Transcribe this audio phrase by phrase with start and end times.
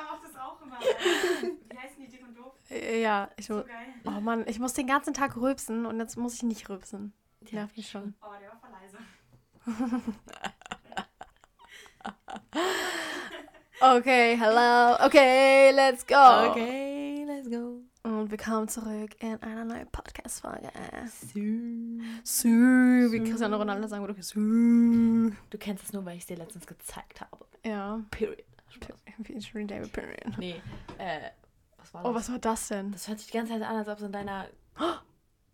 [0.06, 0.78] macht das auch immer.
[0.80, 2.52] Wie heißen die dick und doof?
[2.70, 3.64] ja, ich So.
[4.04, 7.12] Oh Mann, ich muss den ganzen Tag rülpsen und jetzt muss ich nicht rülpsen.
[7.50, 8.14] Nervt mich schon.
[8.22, 8.98] Oh, der war voll leise.
[13.82, 14.96] Okay, hello.
[15.06, 16.50] Okay, let's go.
[16.50, 17.80] Okay, let's go.
[18.02, 20.70] Und willkommen zurück in einer neuen Podcast-Folge.
[21.06, 22.00] Sü.
[22.24, 24.20] Sü, wie Cristiano Ronaldo sagen würde.
[24.22, 25.32] Sü.
[25.50, 27.44] Du kennst es nur, weil ich es dir letztens gezeigt habe.
[27.64, 28.00] Ja.
[28.10, 28.42] Period.
[29.22, 30.34] Featuring David Perrin.
[30.38, 30.62] Nee,
[30.96, 31.30] äh,
[31.76, 32.10] was war das?
[32.10, 32.90] Oh, was war das denn?
[32.92, 34.46] Das hört sich die ganze Zeit an, als ob es in deiner...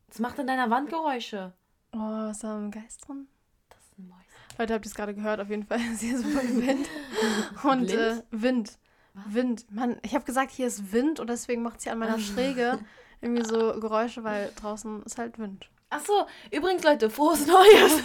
[0.08, 1.52] Das macht in deiner Wand Geräusche.
[1.92, 3.27] Oh, ist da ein Geist drin?
[3.69, 4.24] Das ist ein Mäuschen.
[4.56, 5.41] Leute, habt ihr es gerade gehört?
[5.41, 6.88] Auf jeden Fall ist hier so viel Wind.
[7.64, 7.92] Und Blind?
[7.92, 8.78] äh, Wind.
[9.17, 9.34] Was?
[9.34, 9.72] Wind.
[9.72, 12.78] Mann, ich habe gesagt, hier ist Wind und deswegen macht sie an meiner Schräge
[13.20, 15.69] irgendwie so Geräusche, weil draußen ist halt Wind.
[15.91, 18.03] Ach so, übrigens, Leute, frohes Neues.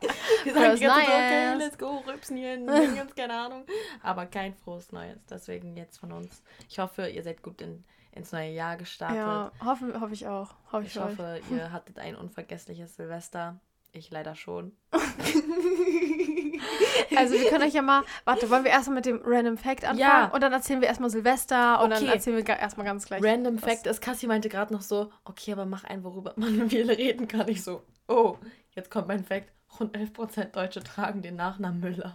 [0.44, 1.10] Wir sagen Frohes die ganze Neues.
[1.10, 3.64] okay, let's go, rübsen hier, Dingens, keine Ahnung.
[4.02, 5.18] Aber kein frohes Neues.
[5.30, 6.42] Deswegen jetzt von uns.
[6.68, 9.16] Ich hoffe, ihr seid gut in, ins neue Jahr gestartet.
[9.18, 10.54] Ja, hoffe, hoffe ich auch.
[10.72, 13.58] Hoffe ich, Ich hoffe, ihr hattet ein unvergessliches Silvester.
[13.96, 14.72] Ich leider schon.
[17.16, 19.98] Also wir können euch ja mal, warte, wollen wir erstmal mit dem Random Fact anfangen?
[20.00, 20.26] Ja.
[20.26, 22.12] Und dann erzählen wir erstmal Silvester und dann Okay.
[22.12, 23.22] erzählen wir erstmal ganz gleich.
[23.24, 26.68] Random was- Fact ist, Cassie meinte gerade noch so, okay, aber mach ein, worüber man
[26.70, 27.48] viel reden kann.
[27.48, 28.36] Ich so, oh,
[28.74, 29.50] jetzt kommt mein Fact.
[29.78, 32.14] Rund 11% Deutsche tragen den Nachnamen Müller.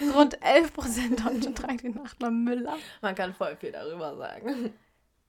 [0.14, 2.76] Rund 11% Deutsche tragen den Nachnamen Müller.
[3.02, 4.72] Man kann voll viel darüber sagen.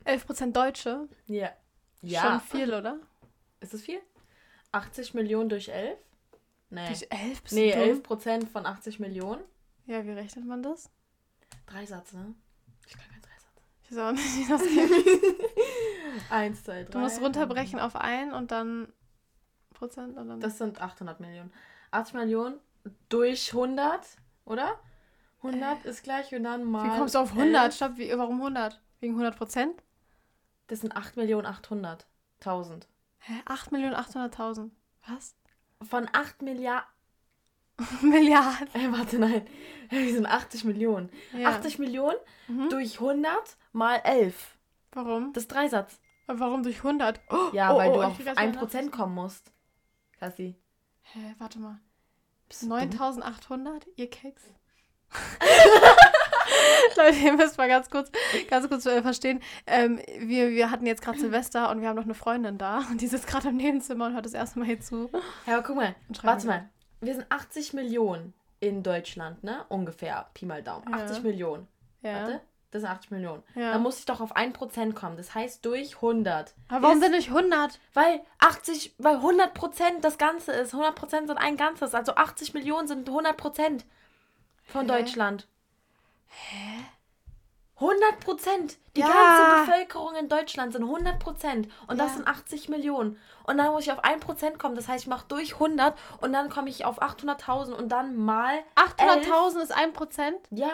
[0.06, 1.08] 11% Deutsche?
[1.28, 1.50] Ja.
[2.02, 2.42] Schon Ja.
[2.50, 2.98] viel, oder?
[3.59, 4.00] Ist es viel?
[4.72, 5.98] 80 Millionen durch 11?
[6.70, 6.88] Nee.
[6.88, 7.42] Durch 11?
[7.44, 7.90] Bist Nee, du dumm?
[7.90, 9.42] 11 Prozent von 80 Millionen.
[9.86, 10.90] Ja, wie rechnet man das?
[11.66, 12.34] Dreisatz, ne?
[12.86, 13.62] Ich kann keinen Dreisatz.
[13.84, 15.52] Ich weiß auch nicht, wie das geht.
[16.30, 16.92] Eins, zwei, drei.
[16.92, 18.92] Du musst runterbrechen auf ein und dann
[19.73, 20.39] Prozent und dann.
[20.39, 21.54] Das sind 800 Millionen.
[21.92, 22.60] 80 Millionen
[23.10, 24.02] durch 100,
[24.45, 24.80] oder?
[25.44, 26.83] 100 ist gleich und dann mal.
[26.86, 27.66] wie kommst du auf 100?
[27.66, 27.76] 11.
[27.76, 28.82] Stopp, wie, warum 100?
[29.00, 29.83] Wegen 100 Prozent?
[30.67, 32.88] Das sind 8 Millionen 800.000.
[33.20, 33.33] Hä?
[33.45, 34.72] 8.800.000.
[35.08, 35.36] Was?
[35.89, 36.88] Von 8 Milliarden.
[38.02, 38.67] Milliarden.
[38.73, 39.45] Äh, warte, nein.
[39.89, 41.11] Wir sind 80 Millionen.
[41.33, 41.50] Ja.
[41.50, 42.17] 80 Millionen
[42.48, 42.70] Mhm.
[42.70, 44.58] durch 100 mal 11.
[44.92, 45.33] Warum?
[45.33, 46.00] Das ist Dreisatz.
[46.27, 47.20] Aber Warum durch 100?
[47.30, 49.52] Oh, Ja, oh, weil oh, du auf will das 1% kommen musst.
[50.20, 50.56] Cassie.
[51.02, 51.80] Hä, warte mal.
[52.50, 52.77] Bist du dumm?
[52.80, 54.44] 9800, ihr Keks?
[56.97, 58.11] Leute, ihr müsst mal ganz kurz,
[58.49, 59.41] ganz kurz äh, verstehen.
[59.65, 63.02] Ähm, wir, wir hatten jetzt gerade Silvester und wir haben noch eine Freundin da und
[63.02, 65.09] die sitzt gerade im Nebenzimmer und hört das erste Mal hier zu.
[65.45, 65.95] Ja, aber guck mal.
[66.23, 66.69] Warte mal.
[67.02, 69.65] Wir sind 80 Millionen in Deutschland, ne?
[69.69, 70.27] Ungefähr.
[70.33, 70.85] Pi mal Daumen.
[70.89, 71.03] Ja.
[71.03, 71.67] 80 Millionen.
[72.02, 72.21] Ja.
[72.21, 72.41] Warte.
[72.71, 73.43] Das sind 80 Millionen.
[73.55, 73.71] Ja.
[73.71, 75.15] Da muss ich doch auf 1% kommen.
[75.15, 76.53] Das heißt durch 100.
[76.67, 77.79] Aber warum ist- denn nicht 100?
[77.93, 80.73] Weil 80, weil 100 Prozent das Ganze ist.
[80.73, 81.93] 100 Prozent sind ein Ganzes.
[81.93, 83.85] Also 80 Millionen sind 100 Prozent
[84.65, 84.87] von Hä?
[84.99, 85.47] Deutschland.
[86.27, 86.83] Hä?
[87.80, 88.77] 100 Prozent.
[88.95, 89.08] Die ja.
[89.08, 91.67] ganze Bevölkerung in Deutschland sind 100 Prozent.
[91.88, 92.05] Und ja.
[92.05, 93.20] das sind 80 Millionen.
[93.43, 94.76] Und dann muss ich auf 1 Prozent kommen.
[94.76, 98.64] Das heißt, ich mache durch 100 und dann komme ich auf 800.000 und dann mal.
[98.76, 100.39] 800.000 ist 1 Prozent?
[100.49, 100.71] Ja.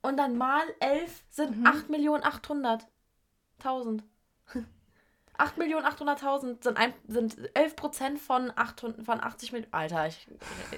[0.00, 1.66] Und dann mal 11 sind mhm.
[1.66, 4.00] 8.800.000.
[5.38, 8.52] 8.800.000 sind, ein, sind 11% von,
[9.04, 9.72] von 80 Millionen.
[9.72, 10.26] Alter, ich,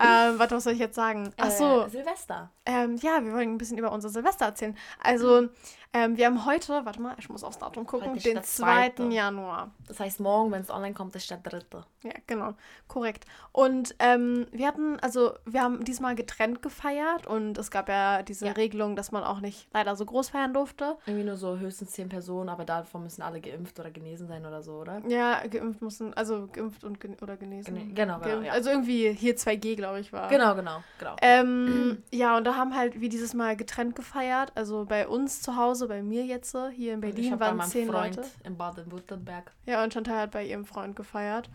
[0.00, 1.32] ähm, warte, was soll ich jetzt sagen?
[1.38, 1.82] Ach so.
[1.82, 2.50] Äh, Silvester.
[2.64, 4.76] Ähm, ja, wir wollen ein bisschen über unser Silvester erzählen.
[5.02, 5.48] Also,
[5.94, 8.64] ähm, wir haben heute, warte mal, ich muss aufs Datum gucken, den der 2.
[8.64, 9.02] zweite.
[9.08, 9.72] Januar.
[9.86, 11.84] Das heißt, morgen, wenn es online kommt, ist der dritte.
[12.02, 12.54] Ja, genau,
[12.88, 13.26] korrekt.
[13.52, 18.46] Und ähm, wir hatten, also wir haben diesmal getrennt gefeiert und es gab ja diese
[18.46, 18.52] Ja.
[18.52, 20.96] Regelung, dass man auch nicht leider so groß feiern durfte.
[21.06, 24.62] Irgendwie nur so höchstens zehn Personen, aber davon müssen alle geimpft oder genesen sein oder
[24.62, 25.00] so, oder?
[25.08, 27.74] Ja, geimpft müssen, also geimpft und gen oder genesen.
[27.74, 28.46] Gene- genau, genau, Geimpft.
[28.46, 28.52] ja.
[28.52, 30.28] Also irgendwie hier 2G, glaube ich, war.
[30.28, 31.16] Genau, genau, genau.
[31.22, 34.52] Ähm, ja, und da haben halt wie dieses Mal getrennt gefeiert.
[34.54, 37.88] Also bei uns zu Hause, bei mir jetzt, hier in Berlin, bei waren meinem zehn
[37.90, 38.28] Freund Leute.
[38.44, 39.52] in Baden-Württemberg.
[39.66, 41.48] Ja, und Chantal hat bei ihrem Freund gefeiert.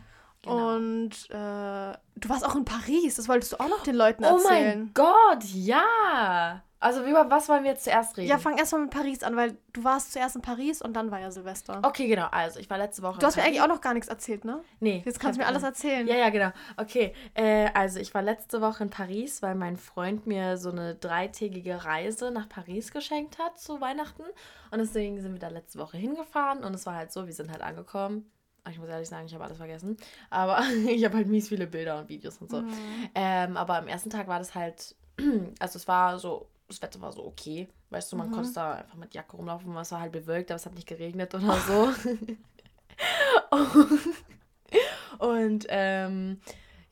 [0.44, 0.76] Genau.
[0.76, 4.38] Und äh, du warst auch in Paris, das wolltest du auch noch den Leuten Oh
[4.38, 4.80] erzählen.
[4.80, 6.62] mein Gott, ja!
[6.80, 8.30] Also über was wollen wir jetzt zuerst reden?
[8.30, 11.20] Ja, fang erstmal mit Paris an, weil du warst zuerst in Paris und dann war
[11.20, 11.80] ja Silvester.
[11.84, 12.28] Okay, genau.
[12.30, 13.20] Also ich war letzte Woche.
[13.20, 14.62] Du hast mir eigentlich auch noch gar nichts erzählt, ne?
[14.80, 15.02] Nee.
[15.04, 16.08] Jetzt kannst du mir alles erzählen.
[16.08, 16.52] Ja, ja, genau.
[16.78, 20.94] Okay, äh, also ich war letzte Woche in Paris, weil mein Freund mir so eine
[20.94, 24.24] dreitägige Reise nach Paris geschenkt hat zu Weihnachten.
[24.70, 27.52] Und deswegen sind wir da letzte Woche hingefahren und es war halt so, wir sind
[27.52, 28.30] halt angekommen.
[28.70, 29.98] Ich muss ehrlich sagen, ich habe alles vergessen.
[30.30, 32.62] Aber ich habe halt mies viele Bilder und Videos und so.
[32.62, 32.74] Mhm.
[33.16, 34.96] Ähm, aber am ersten Tag war das halt,
[35.60, 37.68] also es war so, das Wetter war so okay.
[37.90, 38.34] Weißt du, man Mhm.
[38.34, 41.34] konnte da einfach mit Jacke rumlaufen, es war halt bewölkt, aber es hat nicht geregnet
[41.34, 41.90] oder so.
[45.20, 46.40] und ähm,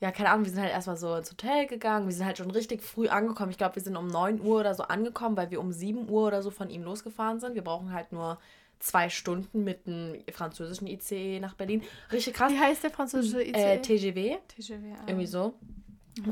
[0.00, 2.06] ja, keine Ahnung, wir sind halt erstmal so ins Hotel gegangen.
[2.06, 3.50] Wir sind halt schon richtig früh angekommen.
[3.50, 6.26] Ich glaube, wir sind um 9 Uhr oder so angekommen, weil wir um 7 Uhr
[6.26, 7.54] oder so von ihm losgefahren sind.
[7.54, 8.38] Wir brauchen halt nur
[8.78, 11.82] zwei Stunden mit einem französischen ICE nach Berlin.
[12.12, 12.52] Richtig krass.
[12.52, 13.52] Wie heißt der französische ICE?
[13.54, 14.74] Äh, TGW, TGV.
[14.98, 15.04] ah.
[15.06, 15.54] irgendwie so.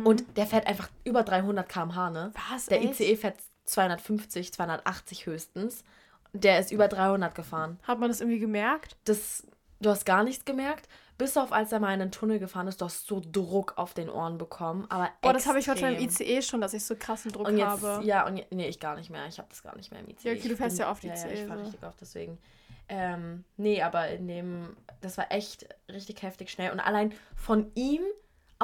[0.05, 2.33] Und der fährt einfach über 300 km/h, ne?
[2.51, 2.67] Was?
[2.67, 3.01] Der echt?
[3.01, 5.85] ICE fährt 250, 280 höchstens.
[6.33, 7.79] Der ist über 300 gefahren.
[7.83, 8.97] Hat man das irgendwie gemerkt?
[9.05, 9.47] Das,
[9.81, 12.81] du hast gar nichts gemerkt, bis auf als er mal in den Tunnel gefahren ist,
[12.81, 14.85] du hast so Druck auf den Ohren bekommen.
[14.89, 16.03] Aber Boah, das habe ich manchmal im.
[16.03, 18.01] ICE schon, dass ich so krassen Druck Und jetzt, habe.
[18.05, 19.27] ja, und nee, ich gar nicht mehr.
[19.29, 20.29] Ich habe das gar nicht mehr im ICE.
[20.33, 22.39] Ja, okay, du fährst bin- ja oft Ja, ja, ICE, ich fahre richtig oft, deswegen.
[22.89, 26.73] Ähm, nee, aber in dem, das war echt richtig heftig schnell.
[26.73, 28.03] Und allein von ihm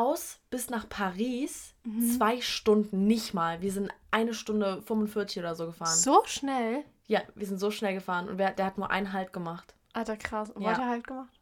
[0.00, 2.11] aus bis nach Paris Mhm.
[2.11, 3.62] zwei Stunden, nicht mal.
[3.62, 5.97] Wir sind eine Stunde 45 oder so gefahren.
[5.97, 6.85] So schnell?
[7.06, 9.75] Ja, wir sind so schnell gefahren und wer, der hat nur einen Halt gemacht.
[9.94, 10.50] Alter, krass.
[10.50, 10.73] Und Ja.
[10.73, 11.32] Weiter halt gemacht?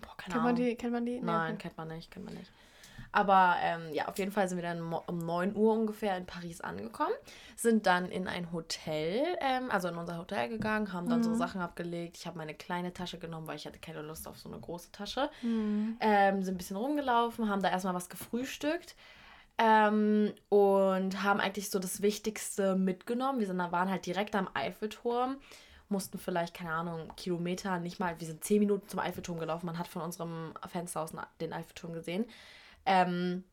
[0.00, 0.66] Boah, keine Kennt man Ahnung.
[0.68, 0.74] die?
[0.76, 1.12] Kennt man die?
[1.18, 1.62] Nee, Nein, okay.
[1.62, 2.50] kennt man nicht, kennt man nicht.
[3.16, 6.60] Aber ähm, ja, auf jeden Fall sind wir dann um 9 Uhr ungefähr in Paris
[6.60, 7.14] angekommen,
[7.54, 11.24] sind dann in ein Hotel, ähm, also in unser Hotel gegangen, haben dann Mhm.
[11.24, 12.16] so Sachen abgelegt.
[12.16, 14.90] Ich habe meine kleine Tasche genommen, weil ich hatte keine Lust auf so eine große
[14.90, 15.30] Tasche.
[15.42, 15.96] Hm.
[16.00, 18.96] Ähm, sind ein bisschen rumgelaufen, haben da erstmal was gefrühstückt.
[19.56, 23.38] Ähm, und haben eigentlich so das Wichtigste mitgenommen.
[23.38, 25.36] Wir sind, da waren halt direkt am Eiffelturm,
[25.88, 29.66] mussten vielleicht, keine Ahnung, Kilometer, nicht mal, wir sind zehn Minuten zum Eiffelturm gelaufen.
[29.66, 32.24] Man hat von unserem Fenster aus den Eiffelturm gesehen.
[32.86, 33.44] Ähm,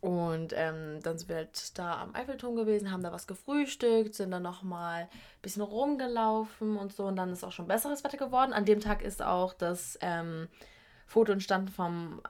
[0.00, 4.30] und ähm, dann sind wir halt da am Eiffelturm gewesen, haben da was gefrühstückt, sind
[4.30, 5.08] dann nochmal ein
[5.42, 7.06] bisschen rumgelaufen und so.
[7.06, 8.52] Und dann ist auch schon besseres Wetter geworden.
[8.52, 10.46] An dem Tag ist auch das ähm,
[11.06, 12.20] Foto entstanden vom,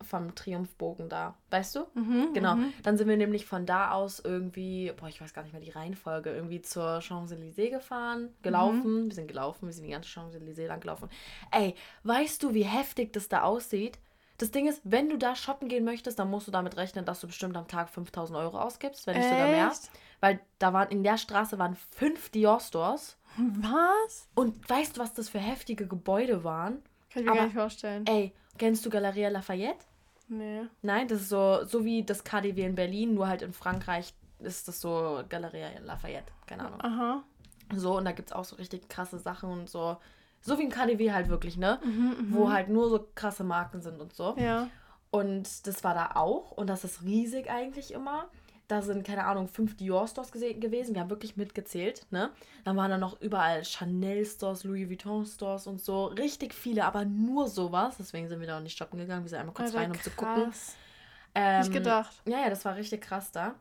[0.00, 1.36] vom Triumphbogen da.
[1.50, 1.86] Weißt du?
[1.94, 2.56] Mhm, Genau.
[2.56, 2.72] mhm.
[2.82, 5.70] Dann sind wir nämlich von da aus irgendwie, boah, ich weiß gar nicht mehr die
[5.70, 9.06] Reihenfolge, irgendwie zur Champs-Élysées gefahren, gelaufen.
[9.06, 11.08] Wir sind gelaufen, wir sind die ganze Champs-Élysées lang gelaufen.
[11.52, 13.98] Ey, weißt du, wie heftig das da aussieht?
[14.40, 17.20] Das Ding ist, wenn du da shoppen gehen möchtest, dann musst du damit rechnen, dass
[17.20, 19.70] du bestimmt am Tag 5000 Euro ausgibst, wenn nicht sogar mehr.
[20.20, 23.18] Weil da waren in der Straße waren fünf Dior-Stores.
[23.36, 24.28] Was?
[24.34, 26.82] Und weißt du, was das für heftige Gebäude waren?
[27.12, 28.06] Kann ich mir Aber- gar nicht vorstellen.
[28.06, 29.84] Ey, kennst du Galeria Lafayette?
[30.28, 30.62] Nee.
[30.80, 34.68] Nein, das ist so, so wie das KDW in Berlin, nur halt in Frankreich ist
[34.68, 36.32] das so Galeria Lafayette.
[36.46, 36.80] Keine Ahnung.
[36.80, 37.22] Aha.
[37.74, 39.98] So, und da gibt es auch so richtig krasse Sachen und so.
[40.40, 41.78] So wie ein KDW halt wirklich, ne?
[41.84, 44.34] Mhm, Wo halt nur so krasse Marken sind und so.
[44.38, 44.68] Ja.
[45.10, 46.52] Und das war da auch.
[46.52, 48.28] Und das ist riesig eigentlich immer.
[48.68, 50.94] Da sind, keine Ahnung, fünf Dior-Stores gewesen.
[50.94, 52.30] Wir haben wirklich mitgezählt, ne?
[52.62, 56.06] Dann waren da noch überall Chanel-Stores, Louis Vuitton-Stores und so.
[56.06, 57.96] Richtig viele, aber nur sowas.
[57.98, 59.24] Deswegen sind wir da auch nicht shoppen gegangen.
[59.24, 60.44] Wir sind einmal kurz Alter, rein, um zu gucken.
[60.44, 60.76] krass.
[61.34, 62.22] Ähm, Nicht gedacht.
[62.26, 63.54] Ja, ja, das war richtig krass da.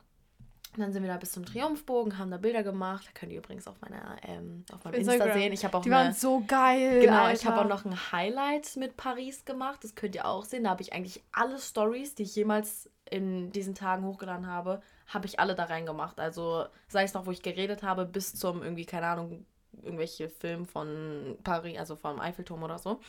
[0.74, 3.06] Und dann sind wir da bis zum Triumphbogen, haben da Bilder gemacht.
[3.08, 5.38] Da könnt ihr übrigens auf meiner ähm, auf meinem Insta Instagram.
[5.40, 5.54] sehen.
[5.54, 7.02] Ich habe auch Die eine, waren so geil.
[7.02, 7.34] Genau, Alter.
[7.34, 9.84] ich habe auch noch ein Highlight mit Paris gemacht.
[9.84, 10.66] Das könnt ihr auch sehen.
[10.66, 15.26] Da habe ich eigentlich alle Stories, die ich jemals in diesen Tagen hochgeladen habe, habe
[15.26, 16.20] ich alle da reingemacht.
[16.20, 19.46] Also sei es noch, wo ich geredet habe, bis zum irgendwie, keine Ahnung,
[19.82, 23.00] irgendwelche Filme von Paris, also vom Eiffelturm oder so.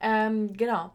[0.00, 0.92] Ähm, genau.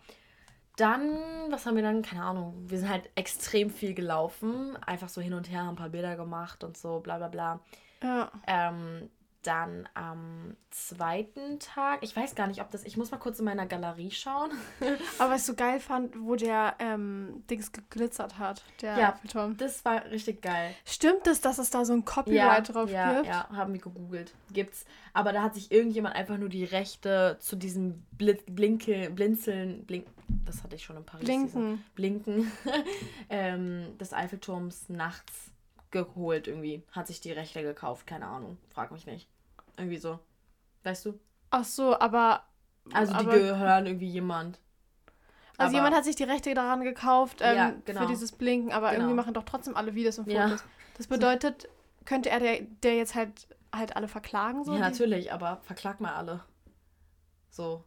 [0.79, 1.19] Dann,
[1.49, 2.01] was haben wir dann?
[2.01, 2.53] Keine Ahnung.
[2.67, 4.77] Wir sind halt extrem viel gelaufen.
[4.85, 7.59] Einfach so hin und her, haben ein paar Bilder gemacht und so, bla bla bla.
[8.01, 8.31] Ja.
[8.47, 9.09] Ähm,
[9.43, 13.45] dann am zweiten Tag, ich weiß gar nicht, ob das, ich muss mal kurz in
[13.45, 14.51] meiner Galerie schauen.
[15.19, 19.09] Aber was ich so geil fand, wo der ähm, Dings geglitzert hat, der Ja.
[19.09, 19.55] Eiffelturm.
[19.57, 20.75] Das war richtig geil.
[20.85, 23.27] Stimmt es, dass es da so ein Copyright drauf ja, gibt?
[23.27, 24.33] ja, haben wir gegoogelt.
[24.51, 24.85] Gibt's.
[25.13, 30.05] Aber da hat sich irgendjemand einfach nur die Rechte zu diesem Blinke, Blinzeln, Blink,
[30.49, 31.23] das hatte ich schon in Paris.
[31.25, 31.83] Blinken.
[31.95, 32.51] Blinken
[33.29, 35.51] ähm, des Eiffelturms nachts
[35.91, 36.83] geholt irgendwie.
[36.91, 38.57] Hat sich die Rechte gekauft, keine Ahnung.
[38.69, 39.29] Frag mich nicht.
[39.77, 40.19] Irgendwie so.
[40.83, 41.19] Weißt du?
[41.51, 42.43] Ach so, aber.
[42.93, 44.59] Also die aber, gehören irgendwie jemand.
[45.57, 48.01] Also Aber- jemand hat sich die Rechte daran gekauft ähm, Ja, genau.
[48.01, 49.01] für dieses Blinken, aber Genau.
[49.01, 50.47] irgendwie machen doch trotzdem alle Videos und Ja.
[50.47, 50.63] Fotos.
[50.97, 51.67] Das bedeutet,
[52.05, 54.73] könnte er der, der jetzt halt halt alle verklagen so?
[54.73, 56.43] ja, natürlich, aber verklag mal alle.
[57.51, 57.83] So.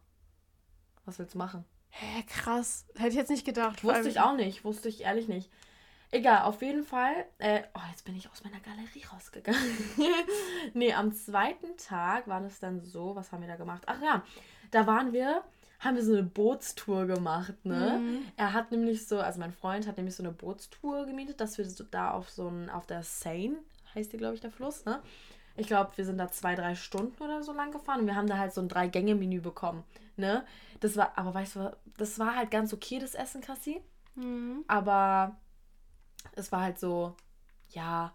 [1.05, 1.65] Was willst du machen?
[1.95, 2.87] Hä, krass.
[2.95, 3.85] Hätte ich jetzt nicht gedacht.
[3.85, 5.51] Wusste ich auch nicht, wusste ich ehrlich nicht.
[6.11, 7.27] Egal, auf jeden Fall.
[7.39, 9.61] Äh, oh, jetzt bin ich aus meiner Galerie rausgegangen.
[10.75, 13.83] nee, am zweiten Tag war es dann so, was haben wir da gemacht?
[13.87, 14.23] Ach ja,
[14.71, 15.43] da waren wir,
[15.81, 17.99] haben wir so eine Bootstour gemacht, ne?
[17.99, 18.27] Mhm.
[18.37, 21.69] Er hat nämlich so, also mein Freund hat nämlich so eine Bootstour gemietet, dass wir
[21.69, 23.57] so da auf so ein, auf der Seine,
[23.95, 25.03] heißt die, glaube ich, der Fluss, ne?
[25.57, 28.27] Ich glaube, wir sind da zwei, drei Stunden oder so lang gefahren und wir haben
[28.27, 29.85] da halt so ein Drei-Gänge-Menü bekommen,
[30.17, 30.45] ne?
[30.81, 33.81] Das war, aber weißt du, das war halt ganz okay, das Essen, Kassi.
[34.15, 34.65] Mhm.
[34.67, 35.37] Aber
[36.35, 37.17] es war halt so,
[37.69, 38.13] ja,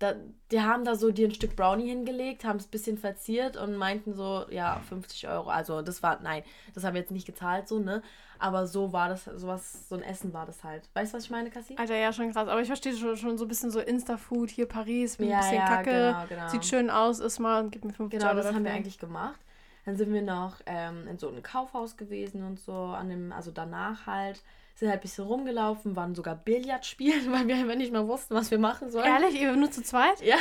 [0.00, 0.14] da,
[0.50, 3.76] die haben da so dir ein Stück Brownie hingelegt, haben es ein bisschen verziert und
[3.76, 5.50] meinten so, ja, 50 Euro.
[5.50, 6.42] Also das war, nein,
[6.74, 8.02] das haben wir jetzt nicht gezahlt, so, ne?
[8.42, 10.88] Aber so war das, sowas, so ein Essen war das halt.
[10.94, 11.76] Weißt du, was ich meine, Cassie?
[11.76, 12.48] Alter, ja, schon krass.
[12.48, 15.40] Aber ich verstehe schon, schon so ein bisschen so Insta-Food, hier Paris, mit Ja, ein
[15.42, 15.90] bisschen ja, Kacke.
[15.90, 16.48] genau, genau.
[16.48, 18.76] Sieht schön aus, ist mal und gib mir 50 Genau, Euro das haben wir dafür.
[18.76, 19.38] eigentlich gemacht.
[19.84, 23.50] Dann sind wir noch ähm, in so einem Kaufhaus gewesen und so, an dem, also
[23.50, 24.42] danach halt,
[24.74, 28.34] sind halt ein bisschen rumgelaufen, waren sogar Billard spielen, weil wir einfach nicht mehr wussten,
[28.34, 29.04] was wir machen sollen.
[29.06, 30.22] Ehrlich, ihr nur zu zweit?
[30.22, 30.36] Ja.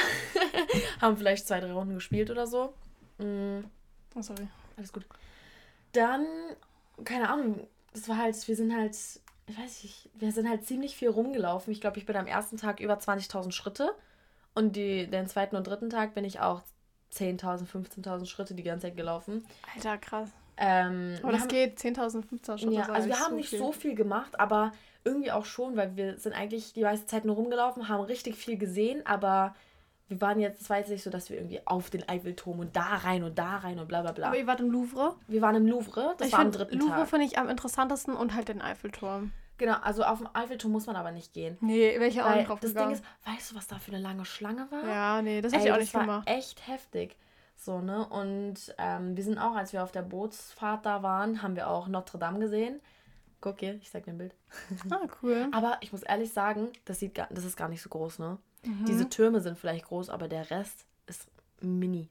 [1.01, 2.73] Haben vielleicht zwei, drei Runden gespielt oder so.
[3.17, 3.59] Mm,
[4.15, 4.47] Oh, sorry.
[4.77, 5.05] alles gut.
[5.93, 6.25] Dann,
[7.03, 8.95] keine Ahnung, das war halt, wir sind halt,
[9.47, 11.71] ich weiß nicht, wir sind halt ziemlich viel rumgelaufen.
[11.73, 13.91] Ich glaube, ich bin am ersten Tag über 20.000 Schritte.
[14.55, 16.61] Und die, den zweiten und dritten Tag bin ich auch
[17.13, 19.45] 10.000, 15.000 Schritte die ganze Zeit gelaufen.
[19.75, 20.29] Alter, krass.
[20.57, 22.73] Ähm, Aber das haben- geht 10.000, 15.000 Schritte.
[22.73, 23.59] ja, also wir haben nicht viel.
[23.59, 24.73] so viel gemacht, aber
[25.05, 28.57] irgendwie auch schon, weil wir sind eigentlich die meiste Zeit nur rumgelaufen, haben richtig viel
[28.57, 29.55] gesehen, aber
[30.09, 32.75] wir waren jetzt, es war jetzt nicht so, dass wir irgendwie auf den Eiffelturm und
[32.75, 34.27] da rein und da rein und bla bla bla.
[34.27, 35.15] Aber ihr wart im Louvre?
[35.27, 37.09] Wir waren im Louvre, das ich war am dritten Louvre Tag.
[37.09, 39.31] finde ich am interessantesten und halt den Eiffelturm.
[39.59, 41.57] Genau, also auf dem Eiffelturm muss man aber nicht gehen.
[41.61, 42.95] Nee, welcher auch nicht drauf das Ding gegangen.
[42.95, 44.87] ist, weißt du, was da für eine lange Schlange war?
[44.87, 46.29] Ja, nee, das hätte ich auch das nicht war gemacht.
[46.29, 47.17] echt heftig.
[47.55, 48.07] So, ne?
[48.07, 51.87] Und ähm, wir sind auch, als wir auf der Bootsfahrt da waren, haben wir auch
[51.89, 52.79] Notre Dame gesehen.
[53.41, 54.33] Guck hier, ich zeig dir ein Bild.
[54.89, 55.49] Ah, cool.
[55.51, 58.37] Aber ich muss ehrlich sagen, das, sieht gar, das ist gar nicht so groß, ne?
[58.63, 58.85] Mhm.
[58.85, 61.27] Diese Türme sind vielleicht groß, aber der Rest ist
[61.61, 62.09] mini.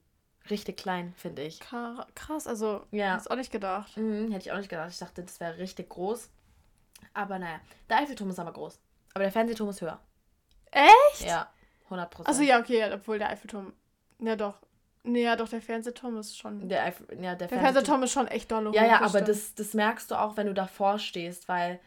[0.50, 1.60] Richtig klein, finde ich.
[1.60, 3.12] Kra- Krass, also, Ja.
[3.12, 3.96] hätte ich auch nicht gedacht.
[3.96, 4.90] Mhm, hätte ich auch nicht gedacht.
[4.90, 6.30] Ich dachte, das wäre richtig groß.
[7.12, 8.78] Aber naja, der Eiffelturm ist aber groß.
[9.14, 9.98] Aber der Fernsehturm ist höher.
[10.70, 11.26] Echt?
[11.26, 11.50] Ja,
[11.84, 12.28] 100 Prozent.
[12.28, 13.72] Also ja, okay, ja, obwohl der Eiffelturm.
[14.20, 14.54] Ja, doch.
[15.04, 16.68] Nee, ja, doch, der Fernsehturm ist schon.
[16.68, 19.28] Der, Eiffel, ja, der, Der Fernsehturm ist schon echt dolle Ja, hoch, ja, aber stimmt.
[19.28, 21.78] das, das merkst du auch, wenn du davor stehst, weil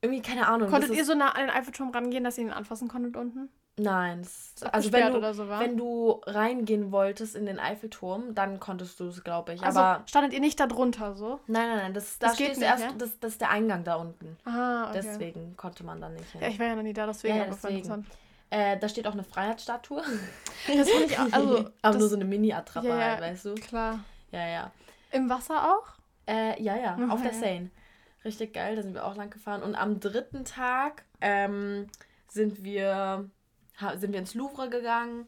[0.00, 0.68] irgendwie, keine Ahnung.
[0.68, 3.48] Konntet ihr so nah an den Eiffelturm rangehen, dass ihr ihn anfassen konntet unten?
[3.76, 4.22] Nein.
[4.22, 8.60] Das, Ist also wenn du, oder so, wenn du reingehen wolltest in den Eiffelturm, dann
[8.60, 9.62] konntest du es, glaube ich.
[9.62, 11.40] Also aber standet ihr nicht da drunter so?
[11.48, 12.92] nein, nein, nein, das, da Das nicht, erst, ja?
[12.96, 14.36] das, das ist der Eingang da unten.
[14.44, 15.00] Ah, okay.
[15.02, 16.40] Deswegen konnte man da nicht hin.
[16.40, 17.36] Ja, ich war ja noch nie da, deswegen.
[17.36, 18.06] Ja, deswegen.
[18.50, 20.02] Äh, da steht auch eine Freiheitsstatue.
[20.66, 23.04] Das fand ich auch, also, aber nur so eine Mini-Attrappe Ja, ja.
[23.10, 23.54] halt, weißt du?
[23.56, 24.00] klar.
[24.30, 24.70] Ja, ja.
[25.10, 25.84] Im Wasser auch?
[26.26, 27.40] Äh, ja, ja, auf der Okay.
[27.40, 27.70] Seine.
[28.24, 29.62] Richtig geil, da sind wir auch lang gefahren.
[29.62, 31.88] Und am dritten Tag ähm,
[32.28, 33.28] sind wir
[33.96, 35.26] sind wir ins Louvre gegangen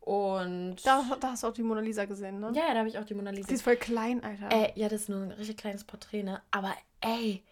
[0.00, 2.50] und Da, da hast du auch die Mona Lisa gesehen, ne?
[2.54, 3.48] ja, ja, da habe ich auch die Mona Lisa.
[3.48, 4.50] Sie ist voll klein, Alter.
[4.50, 6.42] Äh, ja, das ist nur ein richtig kleines Porträt, ne?
[6.50, 7.42] Aber ey,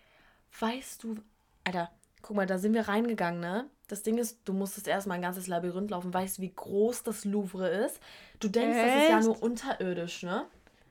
[0.59, 1.17] weißt du,
[1.65, 1.91] Alter,
[2.23, 3.71] guck mal, da sind wir reingegangen, ne?
[3.87, 6.15] Das Ding ist, du musstest erstmal ein ganzes Labyrinth laufen.
[6.15, 8.01] Weißt du, wie groß das Louvre ist?
[8.39, 9.27] Du denkst, das ist ja Echt?
[9.27, 10.47] nur unterirdisch, ne?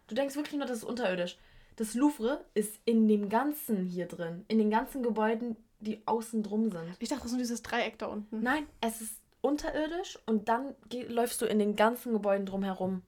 [0.07, 1.37] Du denkst wirklich nur, das ist unterirdisch.
[1.77, 4.43] Das Louvre ist in dem Ganzen hier drin.
[4.49, 6.83] In den ganzen Gebäuden, die außen drum sind.
[6.99, 8.41] Ich dachte, das ist nur dieses Dreieck da unten.
[8.41, 10.75] Nein, es ist unterirdisch und dann
[11.07, 13.01] läufst du in den ganzen Gebäuden drumherum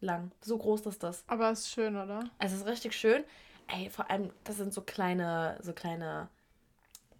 [0.00, 0.30] lang.
[0.40, 1.24] So groß ist das.
[1.28, 2.24] Aber ist schön, oder?
[2.38, 3.24] Es ist richtig schön.
[3.68, 6.28] Ey, vor allem, das sind so kleine, so kleine,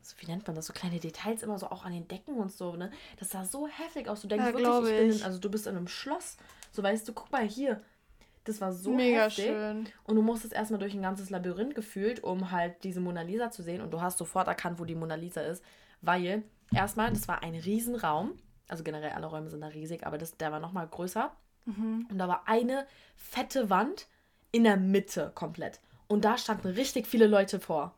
[0.03, 0.67] so, wie nennt man das?
[0.67, 2.91] So kleine Details immer so auch an den Decken und so, ne?
[3.19, 4.23] Das sah so heftig aus.
[4.23, 5.21] Du denkst Ja, wirklich, glaub ich bin ich.
[5.21, 6.37] in, also du bist in einem Schloss.
[6.71, 7.81] So weißt du, guck mal hier.
[8.45, 9.47] Das war so Mega heftig.
[9.47, 9.89] schön.
[10.05, 13.65] Und du musstest erstmal durch ein ganzes Labyrinth gefühlt, um halt diese Mona Lisa zu
[13.65, 13.81] sehen.
[13.81, 15.65] Und du hast sofort erkannt, wo die Mona Lisa ist.
[16.01, 18.39] Weil, erstmal, das war ein Riesenraum.
[18.69, 21.33] Also generell alle Räume sind da riesig, aber das, der war nochmal größer.
[21.67, 22.07] Mhm.
[22.11, 24.09] Und da war eine fette Wand
[24.53, 25.81] in der Mitte komplett.
[26.09, 27.95] Und da standen richtig viele Leute vor.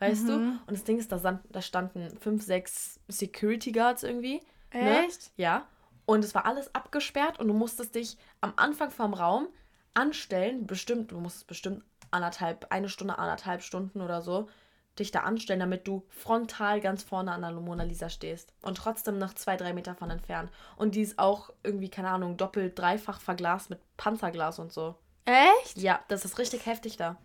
[0.00, 0.32] Weißt du?
[0.32, 0.60] Mhm.
[0.66, 4.40] Und das Ding ist, da, stand, da standen fünf, sechs Security Guards irgendwie.
[4.72, 5.04] Ne?
[5.04, 5.30] Echt?
[5.36, 5.66] Ja.
[6.04, 9.48] Und es war alles abgesperrt und du musstest dich am Anfang vom Raum
[9.94, 14.48] anstellen, bestimmt, du musstest bestimmt anderthalb, eine Stunde, anderthalb Stunden oder so,
[14.98, 18.52] dich da anstellen, damit du frontal ganz vorne an der Mona Lisa stehst.
[18.62, 20.50] Und trotzdem noch zwei, drei Meter von entfernt.
[20.76, 24.94] Und die ist auch irgendwie, keine Ahnung, doppelt, dreifach verglast mit Panzerglas und so.
[25.24, 25.78] Echt?
[25.78, 27.16] Ja, das ist richtig heftig da.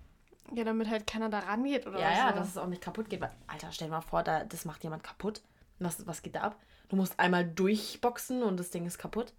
[0.55, 2.17] Ja, damit halt keiner da rangeht oder Ja, so.
[2.17, 3.21] ja, dass es auch nicht kaputt geht.
[3.21, 5.41] Weil, Alter, stell dir mal vor, da, das macht jemand kaputt.
[5.77, 6.59] Was, was geht da ab?
[6.89, 9.33] Du musst einmal durchboxen und das Ding ist kaputt.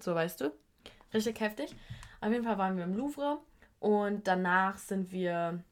[0.00, 0.52] So, weißt du?
[1.14, 1.76] Richtig heftig.
[2.20, 3.38] Auf jeden Fall waren wir im Louvre
[3.78, 5.62] und danach sind wir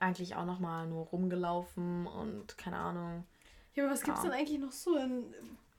[0.00, 3.24] eigentlich auch nochmal nur rumgelaufen und keine Ahnung.
[3.74, 4.30] Ja, aber was gibt's Ja.
[4.30, 5.24] denn eigentlich noch so in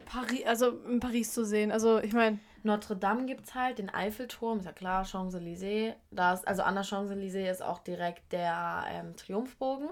[0.05, 1.71] Paris, also in Paris zu sehen?
[1.71, 5.93] Also, ich meine, Notre Dame gibt es halt, den Eiffelturm, ist ja klar, Champs-Élysées.
[6.11, 9.89] Ist- Also an der Champs-Élysées ist auch direkt der ähm, Triumphbogen.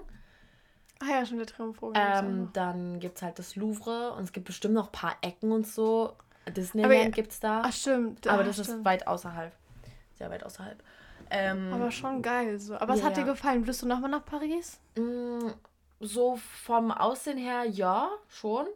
[1.00, 1.94] ah ja, schon der Triumphbogen.
[1.96, 5.52] Ähm, dann gibt es halt das Louvre und es gibt bestimmt noch ein paar Ecken
[5.52, 6.14] und so.
[6.48, 7.62] Disneyland gibt es da.
[7.64, 8.26] Ach, stimmt.
[8.28, 8.84] aber ah, das ist stimmt.
[8.84, 9.52] weit außerhalb.
[10.14, 10.82] Sehr weit außerhalb.
[11.30, 12.76] Ähm, Aber schon geil so.
[12.76, 13.66] Aber es Ja, hat dir gefallen.
[13.66, 14.80] Willst du nochmal nach Paris?
[14.96, 15.54] mh,
[16.00, 18.66] so vom Aussehen her, ja, schon.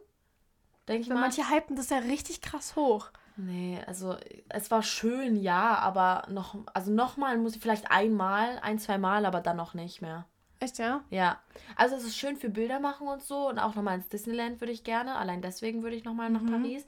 [0.87, 1.21] Denke ich Weil mal.
[1.21, 3.09] manche hypen das ja richtig krass hoch.
[3.37, 4.17] Nee, also
[4.49, 9.25] es war schön, ja, aber noch, also nochmal muss ich vielleicht einmal, ein, zwei Mal,
[9.25, 10.25] aber dann noch nicht mehr.
[10.59, 11.03] Echt, ja?
[11.09, 11.39] Ja,
[11.75, 14.73] also es ist schön für Bilder machen und so und auch nochmal ins Disneyland würde
[14.73, 15.15] ich gerne.
[15.15, 16.51] Allein deswegen würde ich nochmal nach Mhm.
[16.63, 16.85] Paris.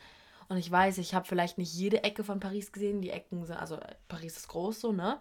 [0.50, 3.02] Und ich weiß, ich habe vielleicht nicht jede Ecke von Paris gesehen.
[3.02, 5.20] Die Ecken sind, also Paris ist groß so, ne?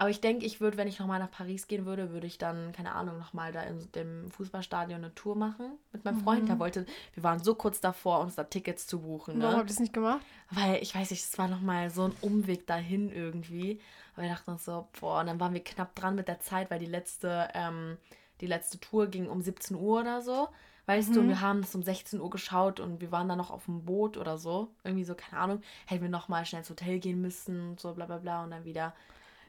[0.00, 2.72] Aber ich denke, ich würde, wenn ich nochmal nach Paris gehen würde, würde ich dann,
[2.72, 6.48] keine Ahnung, nochmal da in dem Fußballstadion eine Tour machen mit meinem Freund.
[6.48, 9.44] Der wollte, wir waren so kurz davor, uns da Tickets zu buchen, ne?
[9.44, 10.22] Warum habt ihr es nicht gemacht?
[10.48, 13.78] Weil ich weiß nicht, es war nochmal so ein Umweg dahin irgendwie.
[14.14, 16.70] Aber wir dachten uns so, boah, und dann waren wir knapp dran mit der Zeit,
[16.70, 17.98] weil die letzte, ähm,
[18.40, 20.48] die letzte Tour ging um 17 Uhr oder so.
[20.86, 23.50] Weißt du, und wir haben es um 16 Uhr geschaut und wir waren dann noch
[23.50, 24.70] auf dem Boot oder so.
[24.82, 28.06] Irgendwie so, keine Ahnung, hätten wir nochmal schnell ins Hotel gehen müssen und so, bla
[28.06, 28.44] bla bla.
[28.44, 28.94] Und dann wieder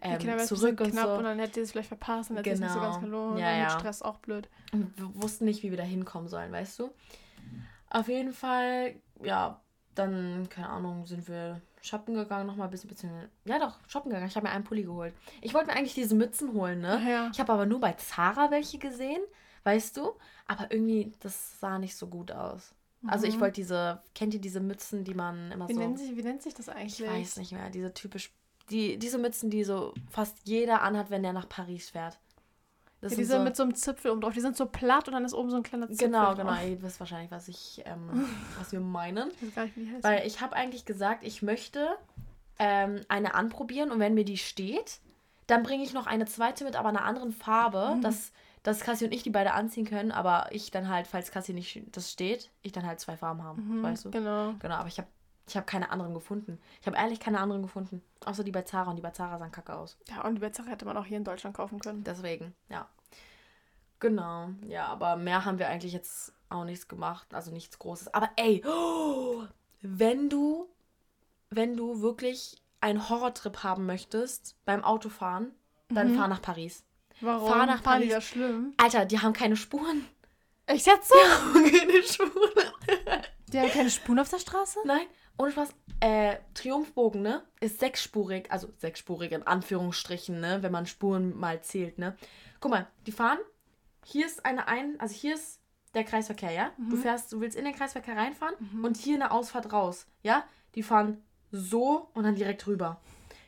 [0.01, 1.13] ähm, dann wäre es zurück und knapp so.
[1.15, 2.91] und dann hättet ihr es vielleicht verpasst und hättet ihr es nicht so Genau.
[2.91, 3.39] ganz gelohnt.
[3.39, 3.79] Ja, und mit ja.
[3.79, 4.49] Stress auch blöd.
[4.73, 6.91] Und wir wussten nicht, wie wir da hinkommen sollen, weißt du?
[7.89, 9.59] Auf jeden Fall, ja,
[9.95, 13.11] dann, keine Ahnung, sind wir shoppen gegangen, nochmal ein bisschen, bisschen.
[13.45, 14.27] Ja, doch, shoppen gegangen.
[14.27, 15.13] Ich habe mir einen Pulli geholt.
[15.41, 17.01] Ich wollte mir eigentlich diese Mützen holen, ne?
[17.09, 17.29] Ja.
[17.33, 19.21] Ich habe aber nur bei Zara welche gesehen,
[19.63, 20.13] weißt du?
[20.47, 22.73] Aber irgendwie, das sah nicht so gut aus.
[23.07, 23.41] Also ich Mhm.
[23.41, 25.79] wollte diese, kennt ihr diese Mützen, die man immer Wie, so.
[25.79, 27.01] nennt sich, wie nennt sich das eigentlich?
[27.01, 28.31] ich weiß nicht mehr, diese typisch.
[28.71, 32.19] Die, diese Mützen, die so fast jeder anhat, wenn der nach Paris fährt.
[33.01, 34.33] Das Ja, sind die sind so, mit so einem Zipfel oben drauf.
[34.33, 36.37] Die sind so platt und dann ist oben so ein kleiner Zipfel Genau, drauf.
[36.37, 36.65] genau.
[36.65, 38.09] Ihr wisst wahrscheinlich, was ich, ähm,
[38.55, 39.29] was wir meinen.
[39.31, 40.03] Ich weiß gar nicht, wie heißt.
[40.03, 41.95] Weil ich habe eigentlich gesagt, ich möchte
[42.59, 44.99] ähm, eine anprobieren und wenn mir die steht,
[45.47, 48.01] dann bringe ich noch eine zweite mit, aber einer anderen Farbe, Mhm.
[48.01, 48.31] dass,
[48.63, 51.81] dass Cassie und ich die beide anziehen können, aber ich dann halt, falls Cassie nicht
[51.91, 54.11] das steht, ich dann halt zwei Farben haben, Mhm, weißt du?
[54.11, 54.53] Genau.
[54.59, 55.07] Genau, aber ich habe
[55.51, 56.59] ich hab keine anderen gefunden.
[56.79, 58.01] Ich habe ehrlich keine anderen gefunden.
[58.25, 59.97] Außer die bei Zara und die bei Zara sahen kacke aus.
[60.09, 62.03] Ja, und die Betzere hätte man auch hier in Deutschland kaufen können.
[62.03, 62.87] Deswegen, ja.
[63.99, 68.13] Genau, ja, aber mehr haben wir eigentlich jetzt auch nichts gemacht, also nichts Großes.
[68.13, 69.43] Aber ey, oh,
[69.81, 70.67] wenn du,
[71.49, 75.51] wenn du wirklich einen Horrortrip haben möchtest beim Autofahren,
[75.89, 76.17] dann Mhm.
[76.17, 76.83] fahr nach Paris.
[77.19, 77.47] Warum?
[77.51, 78.09] Fahr nach die Paris.
[78.13, 78.73] da schlimm?
[78.77, 80.07] Alter, die haben keine Spuren.
[80.67, 81.15] Ich jetzt so?
[81.53, 82.71] keine Spuren.
[83.49, 84.79] Die haben keine Spuren auf der Straße?
[84.85, 85.05] Nein,
[85.37, 85.73] ohne Spaß.
[85.99, 87.43] Äh, Triumphbogen, ne?
[87.59, 90.63] Ist sechsspurig, also sechsspurig in Anführungsstrichen, ne?
[90.63, 92.15] Wenn man Spuren mal zählt, ne?
[92.59, 93.39] Guck mal, die fahren.
[94.05, 95.61] Hier ist eine ein, also hier ist
[95.93, 96.71] der Kreisverkehr, ja?
[96.89, 100.43] Du fährst, du willst in den Kreisverkehr reinfahren und hier eine Ausfahrt raus, ja?
[100.75, 102.99] Die fahren so und dann direkt rüber.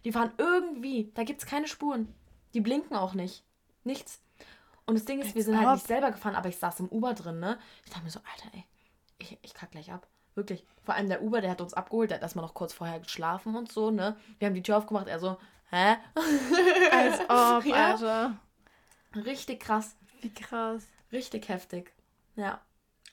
[0.03, 2.13] Die fahren irgendwie, da gibt's keine Spuren.
[2.53, 3.43] Die blinken auch nicht.
[3.83, 4.21] Nichts.
[4.85, 5.73] Und das Ding ist, wir Als sind halt ob.
[5.75, 7.57] nicht selber gefahren, aber ich saß im Uber drin, ne?
[7.85, 8.65] Ich dachte mir so, Alter, ey,
[9.17, 10.07] ich, ich kack gleich ab.
[10.35, 10.65] Wirklich.
[10.83, 13.55] Vor allem der Uber, der hat uns abgeholt, der hat erstmal noch kurz vorher geschlafen
[13.55, 14.17] und so, ne?
[14.39, 15.37] Wir haben die Tür aufgemacht, er so,
[15.69, 15.95] hä?
[16.91, 17.91] Als ob, Ja.
[17.91, 18.37] Alter.
[19.15, 19.95] Richtig krass.
[20.21, 20.87] Wie krass.
[21.11, 21.93] Richtig heftig.
[22.35, 22.61] Ja.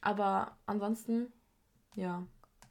[0.00, 1.32] Aber ansonsten,
[1.94, 2.22] ja.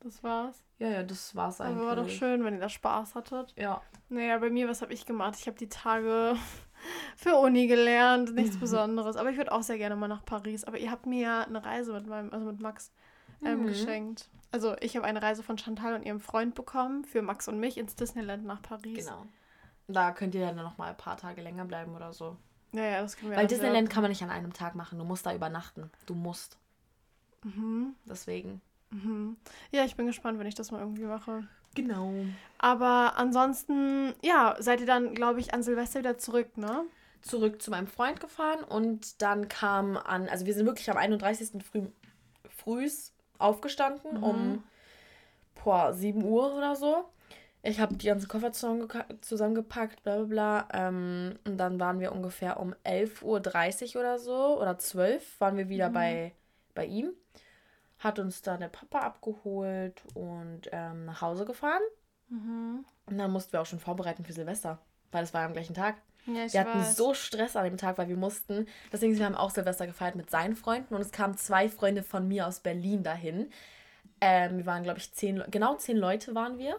[0.01, 0.63] Das war's.
[0.79, 1.77] Ja, ja, das war's eigentlich.
[1.77, 3.53] Aber war doch schön, wenn ihr da Spaß hattet.
[3.57, 3.81] Ja.
[4.07, 5.35] Naja, bei mir, was habe ich gemacht?
[5.37, 6.37] Ich habe die Tage
[7.17, 8.57] für Uni gelernt, nichts.
[8.59, 9.17] Besonderes.
[9.17, 10.63] Aber ich würde auch sehr gerne mal nach Paris.
[10.63, 12.93] Aber ihr habt mir ja eine Reise mit meinem, also mit Max
[13.43, 13.67] ähm, Mhm.
[13.67, 14.29] geschenkt.
[14.51, 17.77] Also ich habe eine Reise von Chantal und ihrem Freund bekommen für Max und mich
[17.77, 19.05] ins Disneyland nach Paris.
[19.05, 19.25] Genau.
[19.87, 22.35] Da könnt ihr dann noch mal ein paar Tage länger bleiben oder so.
[22.71, 24.99] Ja, ja, das können wir Weil Disneyland kann man nicht an einem Tag machen.
[24.99, 25.89] Du musst da übernachten.
[26.05, 26.57] Du musst.
[27.43, 27.51] Ja.
[27.51, 27.95] Mhm.
[28.05, 28.61] Deswegen.
[28.91, 29.37] Mhm.
[29.71, 31.47] Ja, ich bin gespannt, wenn ich das mal irgendwie mache.
[31.75, 32.11] Genau.
[32.57, 36.83] Aber ansonsten, ja, seid ihr dann, glaube ich, an Silvester wieder zurück, ne?
[37.21, 41.63] Zurück zu meinem Freund gefahren und dann kam an, also wir sind wirklich am 31.
[41.63, 41.87] früh
[42.49, 44.23] frühs aufgestanden Mhm.
[44.23, 44.63] um
[45.63, 47.05] boah, 7 Uhr oder so.
[47.61, 50.67] Ich habe die ganzen Koffer zusammengepackt, bla bla bla.
[50.71, 55.67] Ähm, und dann waren wir ungefähr um 11.30 Uhr oder so oder 12 waren wir
[55.67, 55.93] wieder Mhm.
[55.93, 56.33] bei,
[56.73, 57.11] bei ihm.
[57.97, 61.81] Hat uns dann der Papa abgeholt und ähm, nach Hause gefahren.
[62.29, 62.85] Mhm.
[63.07, 64.79] Und dann mussten wir auch schon vorbereiten für Silvester,
[65.11, 65.95] weil es war am gleichen Tag.
[66.35, 66.97] Ja, Wir hatten weiß.
[66.97, 68.67] so Stress an dem Tag, weil wir mussten.
[68.91, 72.27] Deswegen, wir haben auch Silvester gefeiert mit seinen Freunden und es kamen zwei Freunde von
[72.27, 73.49] mir aus Berlin dahin.
[74.21, 76.75] Ähm, wir waren, glaube ich, zehn, genau zehn Leute waren wir.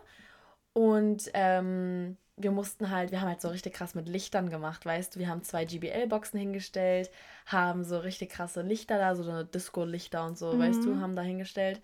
[0.72, 5.14] Und ähm, wir mussten halt, wir haben halt so richtig krass mit Lichtern gemacht, weißt
[5.14, 5.18] du.
[5.18, 7.10] Wir haben zwei GBL-Boxen hingestellt,
[7.46, 11.00] haben so richtig krasse Lichter da, so eine Disco-Lichter und so, weißt du, Mhm.
[11.00, 11.80] haben da hingestellt.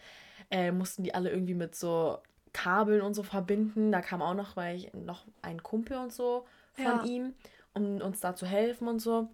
[0.50, 2.18] Äh, mussten die alle irgendwie mit so
[2.52, 3.92] Kabeln und so verbinden.
[3.92, 7.02] Da kam auch noch, weil ich, noch ein Kumpel und so von Ja.
[7.04, 7.34] ihm,
[7.76, 9.28] um uns da zu helfen und so.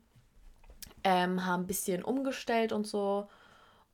[1.04, 3.28] Ähm, haben ein bisschen umgestellt und so.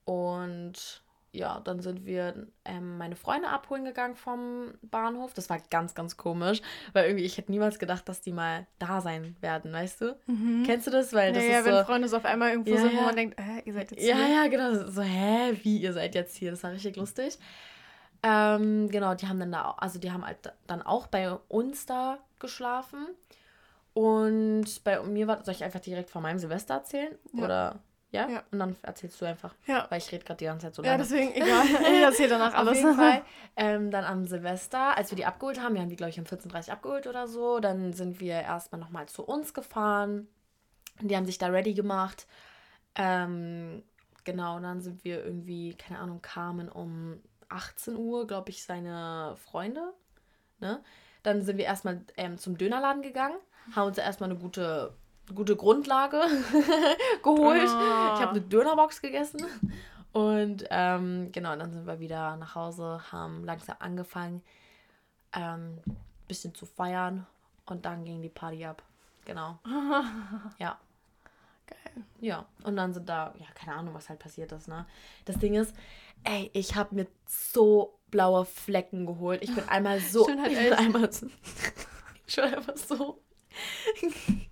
[0.04, 5.34] Und ja, dann sind wir ähm, meine Freunde abholen gegangen vom Bahnhof.
[5.34, 6.62] Das war ganz, ganz komisch,
[6.94, 10.16] weil irgendwie ich hätte niemals gedacht, dass die mal da sein werden, weißt du?
[10.26, 10.62] Mhm.
[10.64, 11.12] Kennst du das?
[11.12, 11.84] Weil ja, das ja, ist wenn so.
[11.84, 13.02] Freunde so auf einmal irgendwo Ja, sind, wo ja.
[13.04, 14.34] man denkt, äh, ihr seid jetzt Ja, hier.
[14.34, 14.90] ja, genau.
[14.90, 16.50] So, hä, wie, ihr seid jetzt hier?
[16.50, 17.38] Das war richtig lustig.
[18.22, 22.18] Ähm, genau, die haben dann da, also die haben halt dann auch bei uns da
[22.40, 23.06] geschlafen.
[23.98, 27.18] Und bei mir war, soll ich einfach direkt von meinem Silvester erzählen?
[27.32, 27.44] Ja.
[27.44, 27.78] Oder,
[28.12, 28.28] ja?
[28.28, 28.42] Ja.
[28.52, 29.56] Und dann erzählst du einfach.
[29.66, 29.86] Ja.
[29.90, 31.02] Weil ich rede gerade die ganze Zeit so Ja, lange.
[31.02, 31.64] deswegen, egal.
[31.92, 32.78] Ich erzähle danach Auf alles.
[32.78, 33.22] jeden Fall.
[33.56, 36.26] Ähm, dann am Silvester, als wir die abgeholt haben, wir haben die, glaube ich, um
[36.26, 40.28] 14.30 Uhr abgeholt oder so, dann sind wir erstmal nochmal zu uns gefahren.
[41.00, 42.28] Die haben sich da ready gemacht.
[42.94, 43.82] Ähm,
[44.22, 49.34] genau, und dann sind wir irgendwie, keine Ahnung, kamen um 18 Uhr, glaube ich, seine
[49.44, 49.92] Freunde.
[50.60, 50.84] Ne?
[51.24, 53.36] Dann sind wir erstmal ähm, zum Dönerladen gegangen,
[53.74, 54.94] haben uns erstmal eine gute,
[55.34, 56.20] gute Grundlage
[57.22, 57.68] geholt.
[57.68, 58.14] Ah.
[58.14, 59.44] Ich habe eine Dönerbox gegessen.
[60.12, 64.42] Und ähm, genau, dann sind wir wieder nach Hause, haben langsam angefangen,
[65.34, 65.78] ähm,
[66.26, 67.26] bisschen zu feiern
[67.66, 68.82] und dann ging die Party ab.
[69.24, 69.58] Genau.
[70.58, 70.78] Ja.
[71.66, 72.04] Geil.
[72.20, 74.86] Ja, und dann sind da, ja, keine Ahnung, was halt passiert ist, ne?
[75.26, 75.74] Das Ding ist,
[76.24, 79.42] ey, ich habe mir so blaue Flecken geholt.
[79.42, 81.26] Ich bin einmal so, Schönheit ich bin einmal so,
[82.26, 83.20] ich bin einfach so,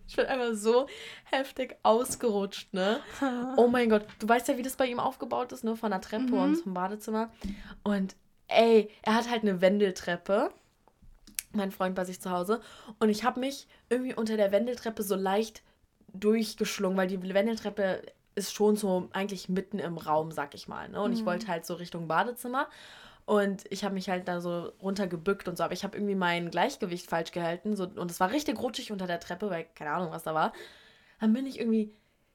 [0.06, 0.86] ich bin einfach so
[1.24, 3.00] heftig ausgerutscht, ne?
[3.56, 5.76] Oh mein Gott, du weißt ja, wie das bei ihm aufgebaut ist, ne?
[5.76, 6.40] Von der Treppe Mhm.
[6.40, 7.30] und zum Badezimmer.
[7.82, 8.16] Und
[8.48, 10.50] ey, er hat halt eine Wendeltreppe.
[11.52, 12.60] Mein Freund bei sich zu Hause.
[12.98, 15.62] Und ich habe mich irgendwie unter der Wendeltreppe so leicht
[16.12, 18.02] durchgeschlungen, weil die Wendeltreppe
[18.34, 20.88] ist schon so eigentlich mitten im Raum, sag ich mal.
[20.90, 21.00] Ne?
[21.00, 21.26] Und ich Mhm.
[21.26, 22.68] wollte halt so Richtung Badezimmer.
[23.26, 26.50] Und ich habe mich halt da so runtergebückt und so, aber ich habe irgendwie mein
[26.50, 27.76] Gleichgewicht falsch gehalten.
[27.76, 30.52] So, und es war richtig rutschig unter der Treppe, weil keine Ahnung, was da war.
[31.20, 31.92] Dann bin ich irgendwie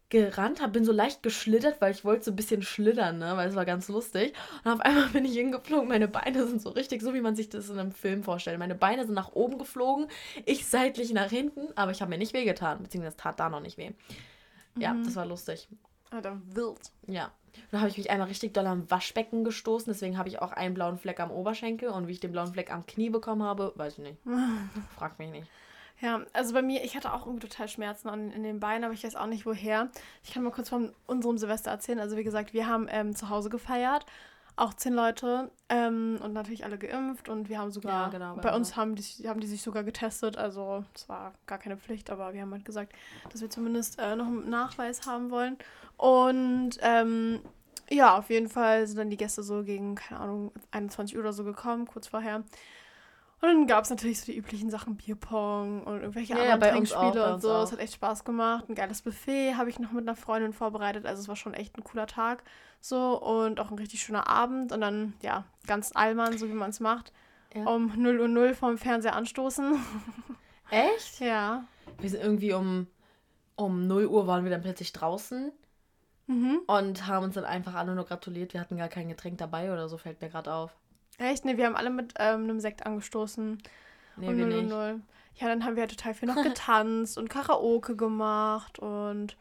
[0.10, 3.38] gerannt, hab, bin so leicht geschlittert, weil ich wollte so ein bisschen schlittern, ne?
[3.38, 4.34] weil es war ganz lustig.
[4.66, 7.48] Und auf einmal bin ich hingeflogen, meine Beine sind so richtig, so wie man sich
[7.50, 8.60] das in einem Film vorstellt.
[8.60, 10.08] Meine Beine sind nach oben geflogen,
[10.46, 13.78] ich seitlich nach hinten, aber ich habe mir nicht wehgetan, beziehungsweise tat da noch nicht
[13.78, 13.92] weh.
[14.80, 15.04] Ja, Mhm.
[15.04, 15.70] das war lustig.
[16.12, 16.92] Alter, wild.
[17.08, 17.32] Ja.
[17.72, 20.74] Dann habe ich mich einmal richtig doll am Waschbecken gestoßen, deswegen habe ich auch einen
[20.74, 23.98] blauen Fleck am Oberschenkel und wie ich den blauen Fleck am Knie bekommen habe, weiß
[23.98, 24.18] ich nicht.
[24.96, 25.48] Frag mich nicht.
[26.02, 28.94] Ja, also bei mir, ich hatte auch irgendwie total Schmerzen an, in den Beinen, aber
[28.94, 29.90] ich weiß auch nicht woher.
[30.24, 32.00] Ich kann mal kurz von unserem Silvester erzählen.
[32.00, 34.06] Also wie gesagt, wir haben ähm, zu Hause gefeiert,
[34.56, 38.42] auch zehn Leute ähm, und natürlich alle geimpft und wir haben sogar, Ja, genau, bei
[38.42, 40.38] bei uns haben die, haben die sich sogar getestet.
[40.38, 42.94] Also es war gar keine Pflicht, aber wir haben halt gesagt,
[43.32, 45.58] dass wir zumindest äh, noch einen Nachweis haben wollen.
[45.98, 47.40] Und ähm,
[47.90, 51.34] ja, auf jeden Fall sind dann die Gäste so gegen, keine Ahnung, 21 Uhr oder
[51.34, 52.44] so gekommen, kurz vorher.
[53.42, 56.60] Und dann gab es natürlich so die üblichen Sachen, Bierpong und irgendwelche Ja, ja, anderen
[56.60, 57.52] bei uns auch, Trinkspiele und so.
[57.64, 58.70] Es hat echt Spaß gemacht.
[58.70, 61.08] Ein geiles Buffet habe ich noch mit einer Freundin vorbereitet.
[61.08, 62.44] Also es war schon echt ein cooler Tag.
[62.80, 64.72] So und auch ein richtig schöner Abend.
[64.72, 67.12] Und dann, ja, ganz Allmann, so wie man es macht.
[67.56, 67.66] Ja.
[67.66, 69.76] Um 0 Uhr 0 vom Fernseher anstoßen.
[70.70, 71.20] Echt?
[71.20, 71.66] ja.
[72.00, 72.88] Wir sind irgendwie um,
[73.56, 75.52] um 0 Uhr waren wir dann plötzlich draußen
[76.28, 76.62] Mhm.
[76.68, 78.54] und haben uns dann einfach alle nur gratuliert.
[78.54, 80.72] Wir hatten gar kein Getränk dabei oder so, fällt mir gerade auf.
[81.18, 81.46] Echt?
[81.46, 83.62] Ne, wir haben alle mit ähm, einem Sekt angestoßen.
[84.18, 84.70] Nee, um wir 0 Uhr nicht.
[84.70, 85.02] 0.
[85.36, 89.38] Ja, dann haben wir halt total viel noch getanzt und Karaoke gemacht und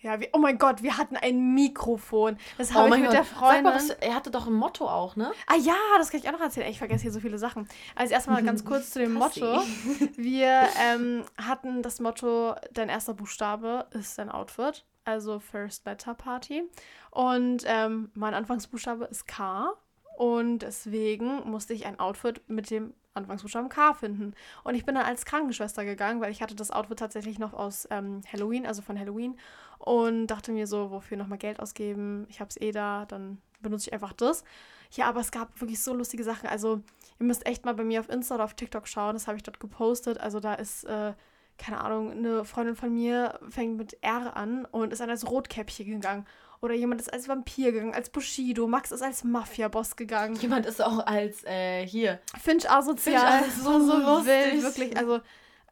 [0.00, 2.36] Ja, wir, oh mein Gott, wir hatten ein Mikrofon.
[2.56, 3.18] Das Oh habe ich mein mit Gott.
[3.18, 3.64] der Freundin.
[3.64, 5.32] mal, was, er hatte doch ein Motto auch, ne?
[5.46, 6.66] Ah ja, das kann ich auch noch erzählen.
[6.66, 7.68] Ey, Ich vergesse hier so viele Sachen.
[7.94, 9.14] Also erstmal ganz kurz zu dem.
[9.14, 9.60] Motto.
[10.16, 14.84] Wir ähm, hatten das Motto, dein erster Buchstabe ist dein Outfit.
[15.04, 16.62] Also First Letter Party.
[17.10, 19.72] Und ähm, mein Anfangsbuchstabe ist K.
[20.18, 24.34] Und deswegen musste ich ein Outfit mit dem Anfangsbuchstaben K finden.
[24.64, 27.86] Und ich bin dann als Krankenschwester gegangen, weil ich hatte das Outfit tatsächlich noch aus
[27.92, 29.38] ähm, Halloween, also von Halloween.
[29.78, 32.26] Und dachte mir so, wofür nochmal Geld ausgeben?
[32.30, 34.42] Ich habe es eh da, dann benutze ich einfach das.
[34.90, 36.48] Ja, aber es gab wirklich so lustige Sachen.
[36.48, 36.82] Also,
[37.20, 39.14] ihr müsst echt mal bei mir auf Insta oder auf TikTok schauen.
[39.14, 40.18] Das habe ich dort gepostet.
[40.18, 41.14] Also, da ist, äh,
[41.58, 45.86] keine Ahnung, eine Freundin von mir fängt mit R an und ist dann als Rotkäppchen
[45.86, 46.26] gegangen.
[46.60, 48.66] Oder jemand ist als Vampir gegangen, als Bushido.
[48.66, 50.34] Max ist als Mafia-Boss gegangen.
[50.36, 52.20] Jemand ist auch als, äh, hier.
[52.42, 53.42] Finch asozial.
[53.44, 54.26] Finch, so, so lustig.
[54.26, 54.96] wild, wirklich.
[54.96, 55.20] Also,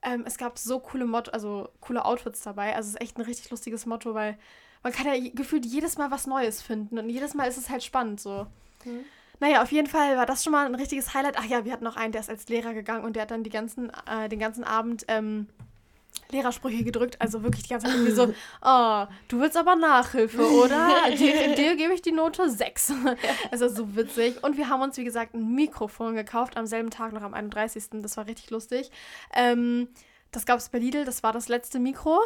[0.02, 2.76] ähm, es gab so coole Motto, also coole Outfits dabei.
[2.76, 4.38] Also, es ist echt ein richtig lustiges Motto, weil
[4.84, 6.98] man kann ja gefühlt jedes Mal was Neues finden.
[6.98, 8.46] Und jedes Mal ist es halt spannend so.
[8.84, 9.04] Mhm.
[9.40, 11.36] Naja, auf jeden Fall war das schon mal ein richtiges Highlight.
[11.38, 13.42] Ach ja, wir hatten noch einen, der ist als Lehrer gegangen und der hat dann
[13.42, 15.48] ganzen, äh, den ganzen Abend ähm,
[16.30, 17.20] Lehrersprüche gedrückt.
[17.20, 20.90] Also wirklich die ganze Zeit irgendwie so, oh, du willst aber Nachhilfe, oder?
[21.16, 22.92] dir, dir gebe ich die Note 6.
[23.50, 24.42] Also so witzig.
[24.42, 27.84] Und wir haben uns, wie gesagt, ein Mikrofon gekauft am selben Tag noch am 31.
[28.02, 28.90] Das war richtig lustig.
[29.34, 29.88] Ähm,
[30.32, 32.20] das gab es bei Lidl, das war das letzte Mikro.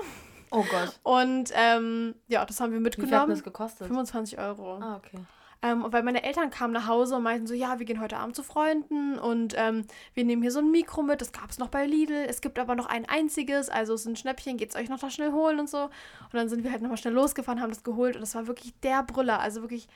[0.51, 0.99] Oh Gott.
[1.03, 3.31] Und ähm, ja, das haben wir Wie viel hat mitgenommen.
[3.31, 3.87] das gekostet?
[3.87, 4.79] 25 Euro.
[4.81, 5.19] Ah, okay.
[5.63, 8.35] Ähm, weil meine Eltern kamen nach Hause und meinten so, ja, wir gehen heute Abend
[8.35, 11.69] zu Freunden und ähm, wir nehmen hier so ein Mikro mit, das gab es noch
[11.69, 14.89] bei Lidl, es gibt aber noch ein einziges, also es ist ein Schnäppchen, geht's euch
[14.89, 15.85] noch da schnell holen und so.
[15.85, 15.91] Und
[16.33, 18.15] dann sind wir halt nochmal schnell losgefahren, haben das geholt.
[18.15, 19.87] Und das war wirklich der Brüller, also wirklich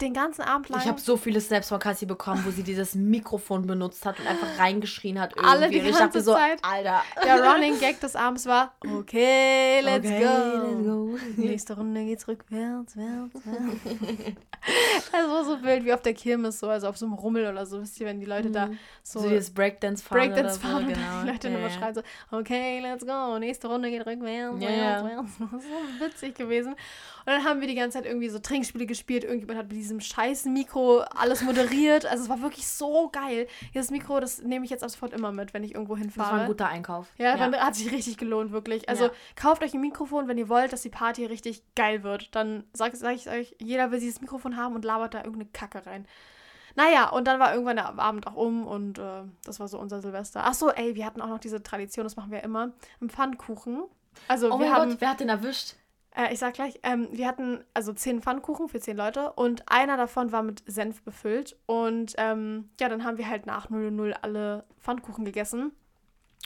[0.00, 0.80] den ganzen Abend lang.
[0.80, 4.26] Ich habe so viele Snaps von Cassie bekommen, wo sie dieses Mikrofon benutzt hat und
[4.26, 5.34] einfach reingeschrien hat.
[5.34, 5.48] Irgendwie.
[5.50, 6.58] Alle die Und ich dachte ganze so, Zeit.
[6.62, 7.02] Alter.
[7.24, 10.66] der Running Gag des Abends war, okay, let's Okay, go.
[10.66, 11.18] let's go.
[11.42, 14.36] Nächste Runde geht's rückwärts, wärts, wärts.
[15.12, 17.64] Das war so wild wie auf der Kirmes, so, also auf so einem Rummel oder
[17.66, 18.68] so, wisst ihr, wenn die Leute da
[19.02, 21.06] so, So, dieses Breakdance fahren Breakdance fahren so, und genau.
[21.06, 21.72] dann die Leute Ja, immer ja.
[21.72, 25.32] schreien so, okay, let's go, nächste Runde geht rückwärts, Ja, wärts, wärts.
[25.52, 26.74] Das ist so witzig gewesen.
[27.26, 30.00] Und dann haben wir die ganze Zeit irgendwie so Trinkspiele gespielt, irgendjemand hat mit diesem
[30.00, 33.48] scheiß Mikro alles moderiert, also es war wirklich so geil.
[33.74, 36.32] Dieses Mikro, das nehme ich jetzt ab sofort immer mit, wenn ich irgendwo Das hinfahre.
[36.34, 37.08] war ein guter Einkauf.
[37.18, 38.88] Ja, man- hat sich richtig gelohnt, wirklich.
[38.88, 39.10] Also Ja.
[39.34, 42.32] kauft euch ein Mikrofon, wenn ihr wollt, dass die Party richtig geil wird.
[42.36, 45.84] Dann sage sag ich euch, jeder will dieses Mikrofon haben und labert da irgendeine Kacke
[45.84, 46.06] rein.
[46.76, 50.00] Naja, und dann war irgendwann der Abend auch um und äh, das war so unser
[50.02, 50.42] Silvester.
[50.44, 53.82] Ach so, ey, wir hatten auch noch diese Tradition, das machen wir immer, einen Pfannkuchen.
[54.28, 55.74] Also Oh wir mein haben, Gott, wer hat den erwischt?
[56.16, 59.96] Äh, ich sag gleich, ähm, wir hatten also zehn Pfannkuchen für zehn Leute und einer
[59.96, 61.56] davon war mit Senf befüllt.
[61.66, 65.72] Und ähm, ja, dann haben wir halt nach 0 alle Pfannkuchen gegessen.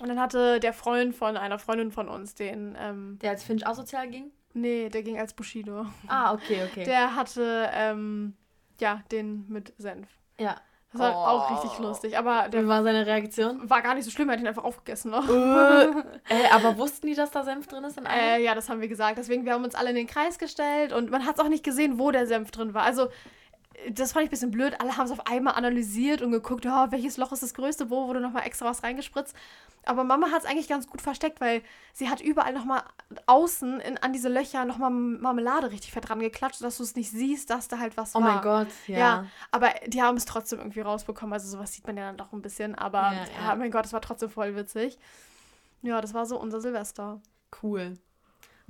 [0.00, 3.66] Und dann hatte der Freund von einer Freundin von uns den, ähm, Der als Finch
[3.66, 4.30] asozial ging?
[4.52, 5.87] nee, der ging als Bushido.
[6.09, 6.85] Ah, okay, okay.
[6.85, 8.35] Der hatte, ähm,
[8.80, 10.09] ja, den mit Senf.
[10.38, 10.56] ja.
[10.92, 11.26] Das war Oh.
[11.29, 13.68] auch richtig lustig, aber der Wie war seine Reaktion?
[13.70, 15.29] war gar nicht so schlimm, er hat ihn einfach aufgegessen noch.
[15.29, 18.07] äh, aber wussten die, dass da Senf drin ist in?
[18.07, 19.18] Äh, ja, das haben wir gesagt.
[19.18, 21.64] Deswegen, wir haben uns alle in den Kreis gestellt und man hat es auch nicht
[21.64, 22.83] gesehen, wo der Senf drin war.
[22.83, 23.09] Also,
[23.90, 24.80] das fand ich ein bisschen blöd.
[24.80, 28.09] Alle haben es auf einmal analysiert und geguckt, oh, welches Loch ist das größte, wo
[28.09, 29.35] wurde nochmal extra was reingespritzt.
[29.85, 31.62] Aber Mama hat es eigentlich ganz gut versteckt, weil
[31.94, 32.83] sie hat überall nochmal
[33.26, 37.11] außen in, an diese Löcher nochmal Marmelade richtig fett dran geklatscht, dass du es nicht
[37.11, 38.35] siehst, dass da halt was oh war.
[38.35, 38.98] mein Gott, ja.
[38.98, 39.26] Ja.
[39.50, 41.33] aber die haben es trotzdem irgendwie rausbekommen.
[41.33, 42.74] Also sowas sieht man ja dann doch ein bisschen.
[42.74, 43.54] Aber Ja, ja, ja.
[43.54, 44.98] mein Gott, das war trotzdem voll witzig.
[45.83, 47.22] Ja, das war so unser Silvester.
[47.62, 47.96] Cool.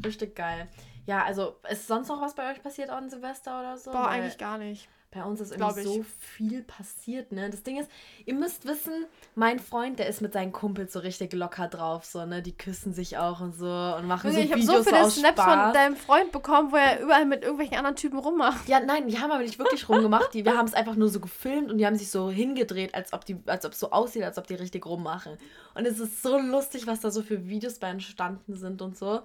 [0.05, 0.69] Richtig geil.
[1.11, 3.91] Ja, also ist sonst noch was bei euch passiert an Silvester oder so?
[3.91, 4.89] Boah, Weil eigentlich gar nicht.
[5.11, 5.87] Bei uns ist irgendwie ich.
[5.87, 7.51] so viel passiert, ne?
[7.51, 7.91] Das Ding ist,
[8.27, 12.25] ihr müsst wissen, mein Freund, der ist mit seinen Kumpels so richtig locker drauf, so,
[12.25, 12.43] ne?
[12.43, 15.43] Die küssen sich auch und so und machen so ich habe Videos so viele Snaps
[15.43, 15.65] Spaß.
[15.65, 18.69] von deinem Freund bekommen, wo er überall mit irgendwelchen anderen Typen rummacht.
[18.69, 20.33] Ja, nein, die haben aber nicht wirklich rumgemacht.
[20.33, 23.13] Die, wir haben es einfach nur so gefilmt und die haben sich so hingedreht, als
[23.13, 25.39] ob die, als ob es so aussieht, als ob die richtig rummachen.
[25.75, 29.23] Und es ist so lustig, was da so für Videos bei entstanden sind und so.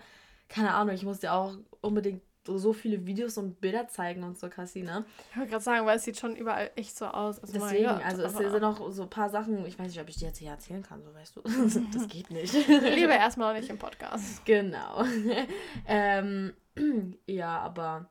[0.47, 1.53] Keine Ahnung, ich muss dir auch
[1.85, 5.05] unbedingt so, viele Videos und Bilder zeigen und so, Cassie, ne?
[5.31, 7.39] Ich wollte gerade sagen, weil es sieht schon überall echt so aus.
[7.39, 10.09] Also Deswegen, Gott, also es sind auch so ein paar Sachen, ich weiß nicht, ob
[10.09, 11.41] ich dir jetzt hier erzählen kann, so weißt du.
[11.93, 12.53] Das geht nicht.
[12.67, 14.45] Lieber erstmal noch nicht im Podcast.
[14.45, 15.03] Genau.
[15.87, 16.53] ähm,
[17.25, 18.09] ja, aber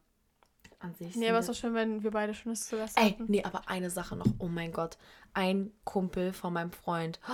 [0.80, 1.16] an sich.
[1.16, 3.26] Nee, aber es ist doch schön, wenn wir beide schönes Silvester Ey, hatten.
[3.28, 4.26] nee, aber eine Sache noch.
[4.38, 4.98] Oh mein Gott.
[5.32, 7.20] Ein Kumpel von meinem Freund.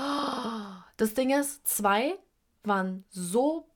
[0.96, 2.18] Das Ding ist, zwei
[2.62, 3.69] waren so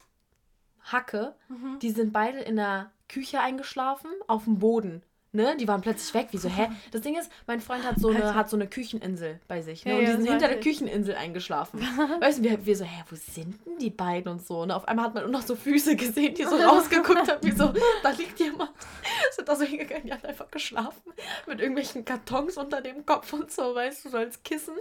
[0.84, 1.78] Hacke, Mhm.
[1.80, 5.02] die sind beide in der Küche eingeschlafen, auf dem Boden.
[5.34, 6.28] Ne, die waren plötzlich weg.
[6.30, 6.68] Wie so, hä?
[6.92, 8.34] Das Ding ist, mein Freund hat so eine, Alter.
[8.36, 9.84] hat so eine Kücheninsel bei sich.
[9.84, 9.90] Ne?
[9.90, 10.64] Ja, und die sind hinter der ich.
[10.64, 11.80] Kücheninsel eingeschlafen.
[12.20, 14.62] weißt du, wir, wir so, hä, wo sind denn die beiden und so?
[14.62, 17.50] Und auf einmal hat man nur noch so Füße gesehen, die so rausgeguckt haben, wie
[17.50, 17.72] so,
[18.04, 18.70] da liegt jemand.
[19.32, 21.12] Sind da so hingegangen, die hat einfach geschlafen.
[21.48, 24.74] Mit irgendwelchen Kartons unter dem Kopf und so, weißt du, so als Kissen.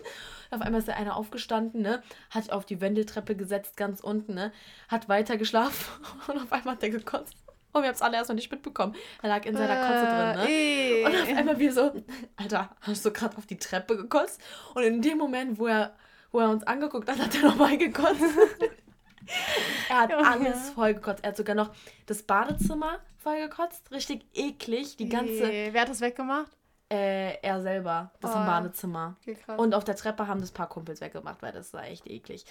[0.52, 2.04] Auf einmal ist der eine aufgestanden, ne?
[2.30, 4.52] Hat auf die Wendeltreppe gesetzt, ganz unten, ne?
[4.88, 7.43] Hat weiter geschlafen und auf einmal hat der gekotzt.
[7.74, 8.96] Und wir haben es alle erst noch nicht mitbekommen.
[9.22, 10.52] Er lag in seiner Kotze drin, ne?
[10.52, 11.34] Äh, Und auf eh.
[11.36, 11.92] einmal wir so,
[12.38, 14.40] Alter, hast du gerade auf die Treppe gekotzt?
[14.76, 15.96] Und in dem Moment, wo er,
[16.32, 18.22] wo er uns angeguckt hat, hat er nochmal gekotzt.
[19.90, 20.28] er hat Junge.
[20.28, 21.24] alles voll gekotzt.
[21.24, 21.72] Er hat sogar noch
[22.06, 23.92] das Badezimmer voll gekotzt.
[23.92, 24.98] Richtig eklig.
[24.98, 26.52] Die ganze, Eh, Wer hat das weggemacht?
[26.92, 28.46] äh, er selber, das im Oh.
[28.46, 29.16] Badezimmer.
[29.22, 29.58] Okay, krass.
[29.58, 32.46] Und auf der Treppe haben das paar Kumpels weggemacht, weil das war echt eklig.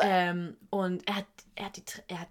[0.00, 2.28] Ähm, und er hat, er hat die, er hat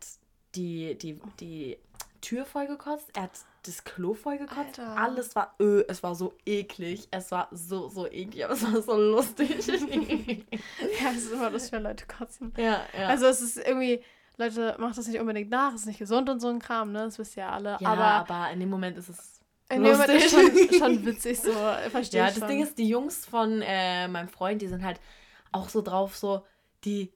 [0.56, 1.77] die, die, die
[2.22, 3.32] Tür voll gekotzt, er hat
[3.64, 4.80] das Klo voll gekotzt.
[4.80, 4.98] Alter.
[4.98, 7.08] Alles war, öh, es war so eklig.
[7.12, 9.50] Es war so, so eklig, aber es war so lustig.
[9.68, 12.54] ja, das ist immer das, wenn Leute kotzen.
[12.58, 13.08] ja, ja.
[13.08, 14.02] Also es ist irgendwie,
[14.38, 17.00] Leute, macht das nicht unbedingt nach, es ist nicht gesund und so ein Kram, ne?
[17.00, 17.78] Das wisst ihr ja alle.
[17.80, 19.40] ja, aber aber, in dem Moment ist es.
[19.70, 20.70] in dem Moment ist lustig.
[20.70, 21.52] schon, schon witzig, so,
[21.90, 22.48] verstehe Ja, das schon.
[22.48, 25.00] Ding ist, die Jungs von äh, meinem Freund, die sind halt
[25.52, 26.46] auch so drauf, so,
[26.84, 27.12] die,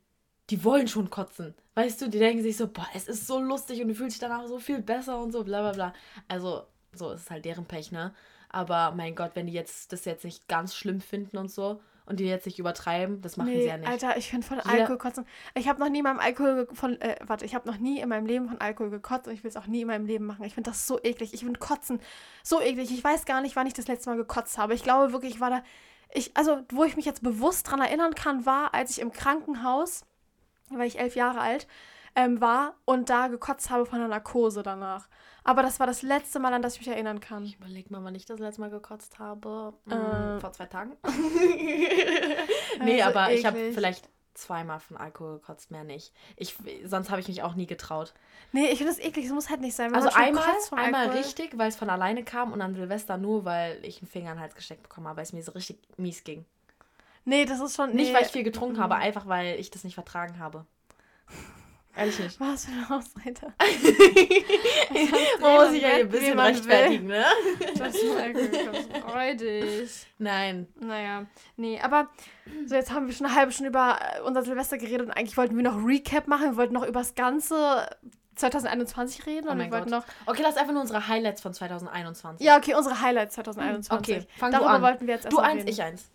[0.50, 1.56] die wollen schon kotzen.
[1.76, 4.22] Weißt du, die denken sich so, boah, es ist so lustig und du fühlst dich
[4.22, 5.94] danach so viel besser und so, bla bla bla.
[6.28, 8.14] Also, so ist halt deren Pech, ne?
[8.50, 12.20] Aber mein Gott, wenn die jetzt das jetzt nicht ganz schlimm finden und so und
[12.20, 13.90] die jetzt nicht übertreiben, das machen nee, sie ja nicht.
[13.90, 15.26] Alter, ich finde von Jeder- Alkohol kotzen.
[15.56, 18.08] Ich habe noch nie in meinem Alkohol von äh, warte, ich habe noch nie in
[18.08, 20.46] meinem Leben von Alkohol gekotzt und ich will es auch nie in meinem Leben machen.
[20.46, 21.34] Ich finde das so eklig.
[21.34, 22.00] Ich finde Kotzen
[22.44, 22.92] so eklig.
[22.92, 24.76] Ich weiß gar nicht, wann ich das letzte Mal gekotzt habe.
[24.76, 25.64] Ich glaube wirklich, ich war da
[26.14, 30.06] ich also wo ich mich jetzt bewusst dran erinnern kann, war, als ich im Krankenhaus,
[30.70, 31.68] war ich elf Jahre alt,
[32.16, 35.08] ähm, war und da gekotzt habe von einer Narkose danach.
[35.44, 37.44] Aber das war das letzte Mal, an das ich mich erinnern kann.
[37.46, 39.74] Ich überleg mal, wann ich das letzte Mal gekotzt habe.
[39.88, 40.40] Hm, Ähm.
[40.42, 40.94] vor zwei Tagen.
[42.84, 43.76] nee, Also aber ich habe eklig.
[43.76, 46.14] vielleicht zweimal von Alkohol gekotzt, mehr nicht.
[46.36, 48.14] Ich, sonst habe ich mich auch nie getraut.
[48.52, 49.26] Nee, ich finde das eklig.
[49.26, 49.92] Es muss halt nicht sein.
[49.92, 50.44] Wenn Also einmal,
[50.76, 54.32] einmal richtig, weil es von alleine kam und an Silvester nur, weil ich einen Finger
[54.32, 56.46] in den Hals gesteckt bekommen habe, weil es mir so richtig mies ging.
[57.26, 57.94] Nee, das ist schon.
[57.96, 58.16] Nicht, nee.
[58.16, 58.82] weil ich viel getrunken Mhm.
[58.82, 60.66] habe, einfach weil ich das nicht vertragen habe.
[61.98, 62.40] Ehrlich nicht.
[62.42, 63.54] Was für eine Ausrede.
[65.42, 67.24] Man muss sich ja ein bisschen rechtfertigen, ne?
[67.78, 68.14] Das ist.
[69.02, 70.06] Freudig.
[70.18, 70.68] Nein.
[70.80, 72.10] Naja, nee, aber
[72.66, 75.38] so jetzt haben wir schon eine halbe Stunde über äh, unser Silvester geredet und eigentlich
[75.38, 76.52] wollten wir noch Recap machen.
[76.52, 77.88] Wir wollten noch über das ganze
[78.36, 80.04] 2021 reden Oh und wir wollten noch.
[80.26, 82.46] Okay, lass einfach nur unsere Highlights von 2021.
[82.46, 84.18] Ja, okay, unsere Highlights 2021.
[84.18, 84.82] Okay, fang du Darüber an.
[84.82, 85.70] wollten wir jetzt Du erstmal eins, reden.
[85.70, 86.10] ich eins.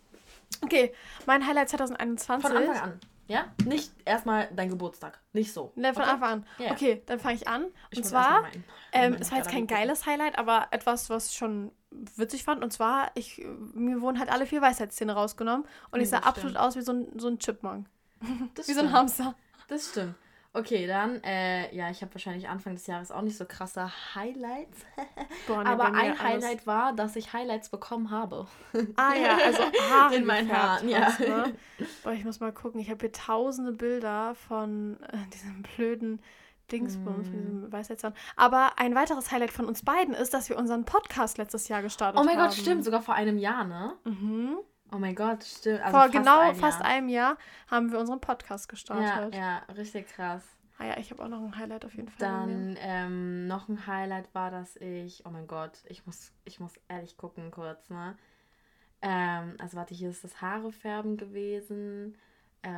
[0.63, 0.93] Okay,
[1.25, 2.47] mein Highlight 2021.
[2.49, 2.99] Von Anfang an.
[3.27, 3.45] Ja?
[3.65, 5.19] Nicht erstmal dein Geburtstag.
[5.31, 5.71] Nicht so.
[5.75, 6.11] Ne, von okay?
[6.11, 6.45] Anfang an.
[6.57, 6.71] Ja.
[6.71, 7.65] Okay, dann fange ich an.
[7.95, 11.71] Und zwar, meinen- ähm, es war jetzt kein geiles Highlight, aber etwas, was ich schon
[11.91, 12.61] witzig fand.
[12.61, 13.41] Und zwar, ich,
[13.73, 16.57] mir wurden halt alle vier Weisheitszähne rausgenommen und ich Ja, sah absolut stimmt.
[16.65, 17.87] aus wie so ein, so ein Chipmunk.
[18.21, 18.91] Wie so ein stimmt.
[18.91, 19.35] Hamster.
[19.69, 20.15] Das stimmt.
[20.53, 24.79] Okay, dann, äh, ja, ich habe wahrscheinlich Anfang des Jahres auch nicht so krasse Highlights.
[25.47, 28.47] Boah, nee, Aber ein alles- Highlight war, dass ich Highlights bekommen habe.
[28.97, 31.07] Ah ja, also Haare In meinen Haaren, ja.
[31.19, 31.53] Ne?
[32.03, 32.81] Boah, ich muss mal gucken.
[32.81, 36.21] Ich habe hier tausende Bilder von äh, diesem blöden
[36.69, 37.41] Dingsbums, von Mm.
[37.45, 38.13] diesem Weisheitszahn.
[38.35, 42.19] Aber ein weiteres Highlight von uns beiden ist, dass wir unseren Podcast letztes Jahr gestartet
[42.19, 42.47] Oh mein haben.
[42.49, 43.93] Gott, stimmt, sogar vor einem Jahr, ne?
[44.05, 44.57] Mhm.
[44.93, 45.81] Oh mein Gott, stimmt.
[45.81, 49.35] Also Vor fast genau ein fast einem Jahr haben wir unseren Podcast Ja, gestartet.
[49.35, 50.43] ja, richtig krass.
[50.77, 52.27] Ah ja, ich habe auch noch ein Highlight auf jeden Fall.
[52.27, 56.73] Dann ähm, noch ein Highlight war, dass ich, oh mein Gott, ich muss, ich muss
[56.89, 58.17] ehrlich gucken kurz, ne?
[59.01, 62.17] Ähm, also warte, hier ist das Haare färben gewesen.
[62.63, 62.73] Ähm,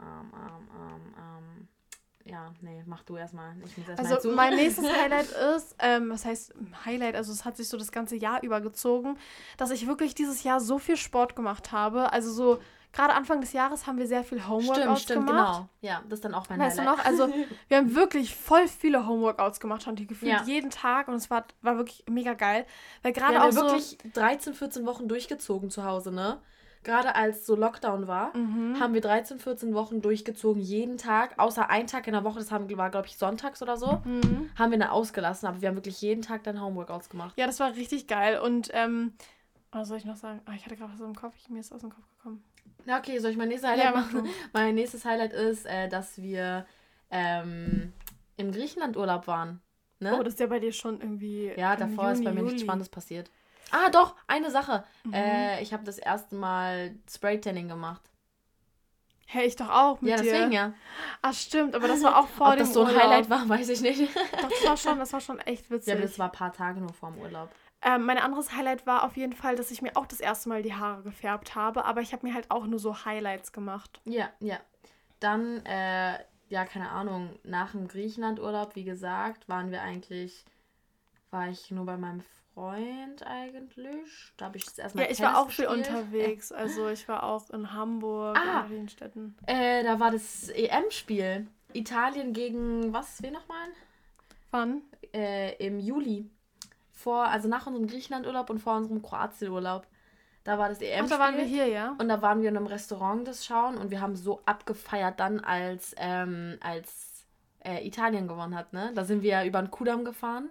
[0.00, 1.68] ähm, ähm, ähm, ähm,
[2.24, 3.54] ja, nee, mach du erstmal.
[3.86, 7.76] Erstmal Also mein nächstes Highlight ist, ähm, was heißt Highlight, also es hat sich so
[7.76, 9.18] das ganze Jahr übergezogen,
[9.58, 12.12] dass ich wirklich dieses Jahr so viel Sport gemacht habe.
[12.12, 12.60] Also so,
[12.92, 15.56] gerade Anfang des Jahres haben wir sehr viel Homeworkouts Stimmt, stimmt, gemacht.
[15.56, 15.68] genau.
[15.82, 16.98] Ja, das ist dann auch mein Weißt du Highlight.
[16.98, 17.04] noch?
[17.04, 17.28] Also
[17.68, 20.42] wir haben wirklich voll viele Homeworkouts gemacht, und die gefühlt Ja.
[20.44, 22.64] jeden Tag und es war, war wirklich mega geil.
[23.02, 26.40] Weil Wir gerade haben auch ja so, wirklich 13, 14 Wochen durchgezogen zu Hause, ne?
[26.84, 28.78] Gerade als so Lockdown war, Mhm.
[28.78, 32.50] haben wir 13, 14 Wochen durchgezogen, jeden Tag, außer ein Tag in der Woche, das
[32.52, 34.50] haben, war, glaube ich, sonntags oder so, Mhm.
[34.58, 37.34] haben wir dann ausgelassen, aber wir haben wirklich jeden Tag dann Homeworkouts gemacht.
[37.36, 38.38] Ja, das war richtig geil.
[38.38, 39.14] Und ähm,
[39.72, 40.40] was soll ich noch sagen?
[40.44, 42.44] Ah, ich hatte gerade was im Kopf, ich, mir ist aus dem Kopf gekommen.
[42.84, 44.28] Na okay, soll ich mein nächstes Highlight Ja, mach machen?
[44.52, 46.66] Mein nächstes Highlight ist, äh, dass wir
[47.10, 47.92] ähm,
[48.36, 49.60] im Griechenland Urlaub waren.
[50.00, 50.16] Ne?
[50.18, 51.52] Oh, das ist ja bei dir schon irgendwie.
[51.56, 52.50] ja, davor ist Juni, bei mir Juli.
[52.52, 53.30] nichts Spannendes passiert.
[53.74, 54.84] Ah, doch, eine Sache.
[55.02, 55.14] Mhm.
[55.14, 58.02] Äh, ich habe das erste Mal Spraytanning gemacht.
[59.26, 60.22] Hey, ich doch auch mit ja, dir.
[60.22, 60.74] deswegen ja.
[61.22, 63.02] Ah, stimmt, aber das war auch vor Ob dem das so ein Urlaub.
[63.02, 64.14] Highlight war, weiß ich nicht.
[64.40, 65.88] Doch, das war schon, das war schon echt witzig.
[65.88, 67.50] ja, aber das war ein paar Tage nur vorm Urlaub.
[67.82, 70.62] Ähm, mein anderes Highlight war auf jeden Fall, dass ich mir auch das erste Mal
[70.62, 74.00] die Haare gefärbt habe, aber ich habe mir halt auch nur so Highlights gemacht.
[74.04, 74.58] Ja, ja.
[75.18, 76.18] Dann, äh,
[76.48, 80.44] ja, keine Ahnung, nach dem Griechenlandurlaub, wie gesagt, waren wir eigentlich,
[81.32, 82.22] war ich nur bei meinem
[82.54, 84.32] Freund eigentlich.
[84.36, 86.52] Da habe ich das erstmal Ja, ich Tennis war auch viel unterwegs.
[86.52, 88.62] Also ich war auch in Hamburg, Ah.
[88.62, 89.36] in vielen Städten.
[89.46, 91.46] Äh, da war das EM-Spiel.
[91.72, 93.20] Italien gegen was?
[93.22, 93.66] Wen nochmal?
[94.52, 94.82] Wann?
[95.12, 96.30] Äh, Im Juli.
[96.92, 99.86] Vor, also nach unserem Griechenlandurlaub und vor unserem Kroatienurlaub.
[100.44, 101.08] Da war das EM-Spiel.
[101.08, 101.96] da waren wir hier, ja?
[101.98, 105.40] Und da waren wir in einem Restaurant das schauen und wir haben so abgefeiert dann,
[105.40, 107.26] als, ähm, als
[107.64, 108.92] äh, Italien gewonnen hat, ne?
[108.94, 110.50] Da sind wir ja über den Kudamm gefahren.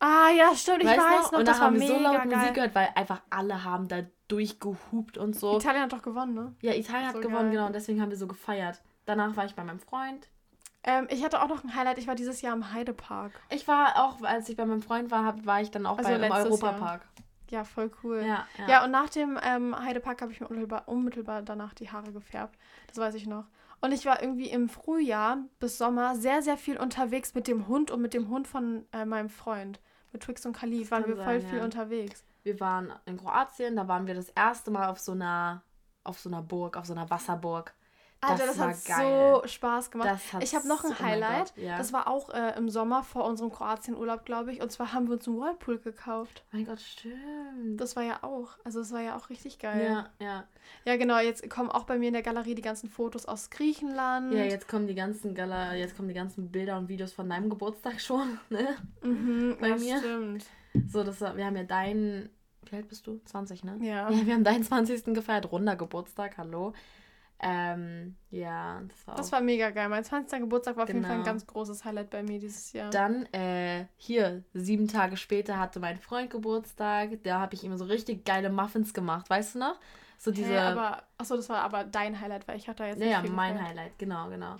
[0.00, 2.36] Ah, ja, stimmt, ich weißt weiß noch, und das da haben wir so laut geil.
[2.36, 5.56] Musik gehört, weil einfach alle haben da durchgehupt und so.
[5.56, 6.54] Italien hat doch gewonnen, ne?
[6.62, 7.50] ja, Italien hat So gewonnen, geil.
[7.52, 8.82] genau, und deswegen haben wir so gefeiert.
[9.06, 10.28] Danach war ich bei meinem Freund.
[10.82, 11.98] Ähm, ich hatte auch noch ein Highlight.
[11.98, 13.32] Ich war dieses Jahr im Heidepark.
[13.50, 16.26] Ich war auch, als ich bei meinem Freund war, war ich dann auch Also bei,
[16.26, 17.02] im Europapark.
[17.50, 18.22] Ja, voll cool.
[18.26, 18.68] Ja, ja.
[18.68, 22.58] Ja, und nach dem ähm, Heidepark habe ich mir unmittelbar, unmittelbar danach die Haare gefärbt.
[22.88, 23.44] Das weiß ich noch.
[23.84, 27.90] Und ich war irgendwie im Frühjahr bis Sommer sehr, sehr viel unterwegs mit dem Hund
[27.90, 29.78] und mit dem Hund von äh, meinem Freund.
[30.10, 31.64] Mit Twix und Khalif waren wir voll sein, viel ja.
[31.64, 32.24] unterwegs.
[32.44, 35.62] Wir waren in Kroatien, da waren wir das erste Mal auf so einer,
[36.02, 37.74] auf so einer Burg, auf so einer Wasserburg.
[38.32, 39.40] Alter, Das das, hat geil.
[39.42, 40.08] so Spaß gemacht.
[40.32, 41.52] Das ich habe noch ein so- oh Highlight.
[41.56, 41.78] Ja.
[41.78, 44.60] Das war auch äh, im Sommer vor unserem Kroatienurlaub, glaube ich.
[44.62, 46.44] Und zwar haben wir uns einen Whirlpool gekauft.
[46.52, 47.80] Mein Gott, stimmt.
[47.80, 48.50] Das war ja auch.
[48.64, 49.84] Also es war ja auch richtig geil.
[49.84, 50.44] ja, ja.
[50.86, 51.18] Ja, genau.
[51.18, 54.32] Jetzt kommen auch bei mir in der Galerie die ganzen Fotos aus Griechenland.
[54.32, 57.50] Ja, jetzt kommen die ganzen Gala, jetzt kommen die ganzen Bilder und Videos von deinem
[57.50, 58.68] Geburtstag schon, ne?
[59.02, 59.98] Mhm, bei ja, mir.
[59.98, 60.46] stimmt.
[60.90, 62.30] So, das war, wir haben ja deinen,
[62.70, 63.20] wie alt bist du?
[63.24, 63.76] 20, ne?
[63.80, 64.10] Ja.
[64.10, 65.04] Ja, wir haben deinen 20.
[65.14, 66.72] gefeiert, runder Geburtstag, hallo.
[67.46, 69.90] Ähm, ja, das war Das war mega geil.
[69.90, 70.40] Mein 20.
[70.40, 71.26] Geburtstag war auf jeden Fall ein Genau.
[71.26, 72.88] ganz großes Highlight bei mir dieses Jahr.
[72.88, 77.22] Dann, äh, hier, sieben Tage später hatte mein Freund Geburtstag.
[77.22, 79.78] Da habe ich ihm so richtig geile Muffins gemacht, weißt du noch?
[80.16, 80.54] So diese.
[80.54, 83.30] Hä, aber, achso, das war aber dein Highlight, weil ich hatte da jetzt ja, nicht
[83.30, 83.62] ja, mein.
[83.62, 84.56] Highlight, genau, genau.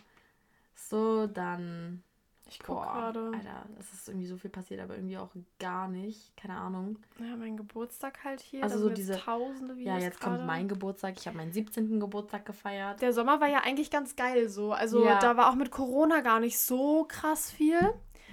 [0.74, 2.03] So, dann.
[2.47, 3.32] Ich guck Boah, gerade.
[3.34, 6.36] Alter, es ist irgendwie so viel passiert, aber irgendwie auch gar nicht.
[6.36, 6.99] Keine Ahnung.
[7.18, 8.62] Ja, mein Geburtstag halt hier.
[8.62, 10.36] Also so diese- tausende Videos Ja, jetzt gerade.
[10.36, 11.14] kommt mein Geburtstag.
[11.18, 11.99] Ich habe meinen 17.
[12.01, 13.01] Geburtstag gefeiert.
[13.01, 14.72] Der Sommer war ja eigentlich ganz geil so.
[14.72, 15.18] Also Ja.
[15.18, 17.78] da war auch mit Corona gar nicht so krass viel.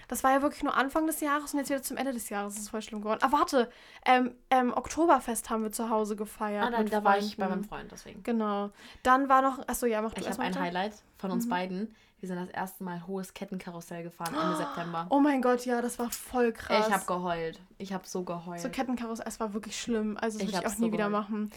[0.09, 2.55] Das war ja wirklich nur Anfang des Jahres und jetzt wieder zum Ende des Jahres.
[2.55, 3.19] Das ist voll schlimm geworden.
[3.23, 3.69] Ah, warte.
[4.05, 6.65] Ähm, ähm, Oktoberfest haben wir zu Hause gefeiert.
[6.67, 7.61] Ah, dann, da war ich bei Freunden.
[7.61, 8.21] meinem Freund, deswegen.
[8.23, 8.71] Genau.
[9.03, 9.65] Dann war noch.
[9.69, 10.59] Achso, ja, mach du Ich habe ein.
[10.59, 11.49] Highlight von uns Mhm.
[11.49, 11.95] beiden.
[12.21, 15.07] Wir sind das erste Mal hohes Kettenkarussell gefahren Ende September.
[15.09, 16.87] Oh mein Gott, ja, das war voll krass.
[16.87, 17.59] Ich habe geheult.
[17.79, 18.61] Ich habe so geheult.
[18.61, 20.17] So Kettenkarussell, es war wirklich schlimm.
[20.21, 21.29] Also das Ich würde ich auch nie so wieder geheult.
[21.29, 21.51] machen.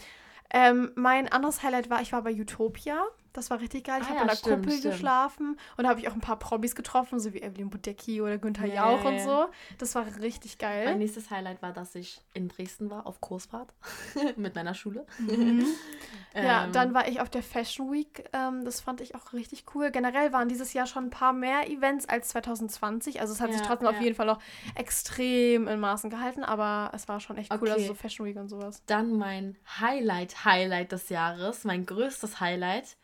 [0.51, 3.01] Ähm, mein anderes Highlight war, ich war bei Utopia.
[3.35, 3.99] Das war richtig geil.
[4.01, 4.93] Ich Ah habe ja, in der stimmt, Kuppel stimmt.
[4.93, 8.37] geschlafen und da habe ich auch ein paar Probis getroffen, so wie Evelyn Budecki oder
[8.37, 9.23] Günther Ja, Jauch ja, und ja.
[9.23, 9.45] so.
[9.77, 10.95] Das war richtig mein geil.
[10.97, 13.73] nächstes Highlight war, dass ich in Dresden war, auf Kursfahrt
[14.37, 15.05] mit meiner Schule.
[15.19, 15.65] Mhm.
[16.37, 18.25] Ja, Ähm, dann war ich auf der Fashion Week.
[18.33, 19.89] Ähm, das fand ich auch richtig cool.
[19.89, 23.21] Generell waren dieses Jahr schon ein paar mehr Events als 2020.
[23.21, 24.01] Also es hat sich Ja, trotzdem auf ja.
[24.01, 24.41] jeden Fall noch
[24.75, 27.69] extrem in Maßen gehalten, aber es war schon echt cool.
[27.69, 27.87] Also Okay.
[27.87, 28.83] so Fashion Week und sowas.
[28.85, 32.97] Dann mein Highlight, Highlight des Jahres, mein größtes Highlight,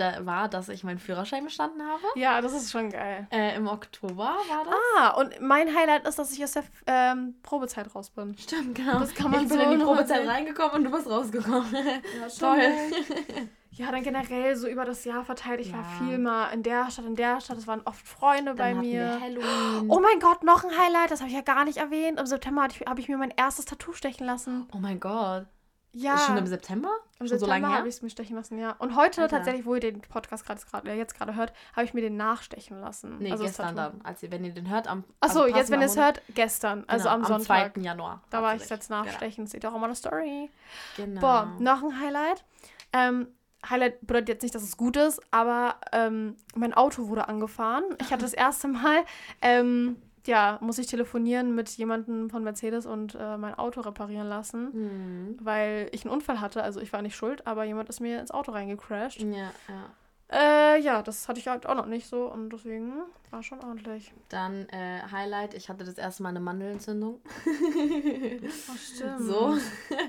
[0.00, 2.02] da war, dass ich meinen Führerschein bestanden habe.
[2.16, 3.26] Ja, das ist schon geil.
[3.30, 4.16] Äh, Im Oktober
[4.48, 4.74] war das.
[4.98, 8.36] Ah, und mein Highlight ist, dass ich aus der ähm, Probezeit raus bin.
[8.38, 8.98] Stimmt, genau.
[9.00, 10.28] Das kann man ich bin so in die Probezeit sehen.
[10.28, 11.74] reingekommen und du bist rausgekommen.
[11.74, 12.60] Ja, Toll.
[13.70, 15.60] Ja, dann generell so über das Jahr verteilt.
[15.60, 16.04] Ich war Ja.
[16.04, 17.58] viel mal in der Stadt, in der Stadt.
[17.58, 19.86] Es waren oft Freunde bei Dann wir mir.
[19.88, 22.18] Oh mein Gott, noch ein Highlight, das habe ich ja gar nicht erwähnt.
[22.18, 24.66] Im September habe ich, hab ich mir mein erstes Tattoo stechen lassen.
[24.74, 25.46] Oh mein Gott.
[25.92, 26.90] Ja, Ist schon im September?
[27.18, 27.78] im schon so lange September her?
[27.78, 28.72] habe ich es mir stechen lassen, ja.
[28.78, 29.36] Und heute Alter.
[29.38, 32.78] tatsächlich, wo ihr den Podcast gerade gerade- jetzt gerade hört, habe ich mir den nachstechen
[32.80, 33.16] lassen.
[33.18, 34.00] Nee, also gestern dann.
[34.04, 35.04] Als ihr, wenn ihr den hört, am.
[35.20, 37.74] Achso, am jetzt, wenn ihr es hört, gestern, also Genau, am am Sonntag.
[37.74, 37.80] 2.
[37.80, 38.22] Januar.
[38.30, 39.46] Da war ich jetzt nachstechen.
[39.46, 40.50] Seht ihr auch immer eine Story.
[40.96, 41.20] Genau.
[41.20, 42.44] Boah, noch ein Highlight.
[42.92, 43.28] Ähm,
[43.68, 47.84] Highlight bedeutet jetzt nicht, dass es gut ist, aber ähm, mein Auto wurde angefahren.
[48.00, 49.04] Ich hatte das erste Mal,
[49.42, 54.72] ähm, ja, muss ich telefonieren mit jemandem von Mercedes und äh, mein Auto reparieren lassen,
[54.72, 55.36] Hm.
[55.40, 56.62] weil ich einen Unfall hatte.
[56.62, 59.20] Also ich war nicht schuld, aber jemand ist mir ins Auto reingecrashed.
[59.22, 59.90] Ja, ja.
[60.30, 62.92] Äh, ja, das hatte ich halt auch noch nicht so und deswegen
[63.30, 64.12] war schon ordentlich.
[64.28, 67.20] Dann äh, Highlight, ich hatte das erste Mal eine Mandelentzündung.
[67.46, 69.20] Oh, stimmt.
[69.22, 69.56] so.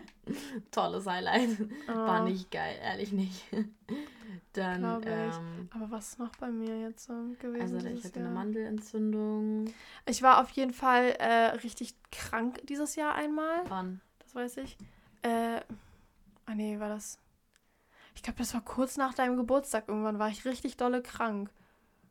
[0.72, 1.58] Tolles Highlight.
[1.88, 2.24] War Ah.
[2.24, 3.46] nicht geil, ehrlich nicht.
[4.54, 7.62] Dann, ähm, Aber was ist noch bei mir jetzt ähm, gewesen?
[7.76, 8.34] also ich hatte eine Jahr?
[8.34, 9.66] Mandelentzündung.
[10.06, 13.62] Ich war auf jeden Fall äh, richtig krank dieses Jahr einmal.
[13.70, 14.02] Wann?
[14.20, 14.78] Das weiß ich.
[15.22, 15.62] Äh,
[16.46, 17.20] ah nee, war das.
[18.20, 21.50] Ich glaube, das war kurz nach deinem Geburtstag irgendwann, war ich richtig dolle krank.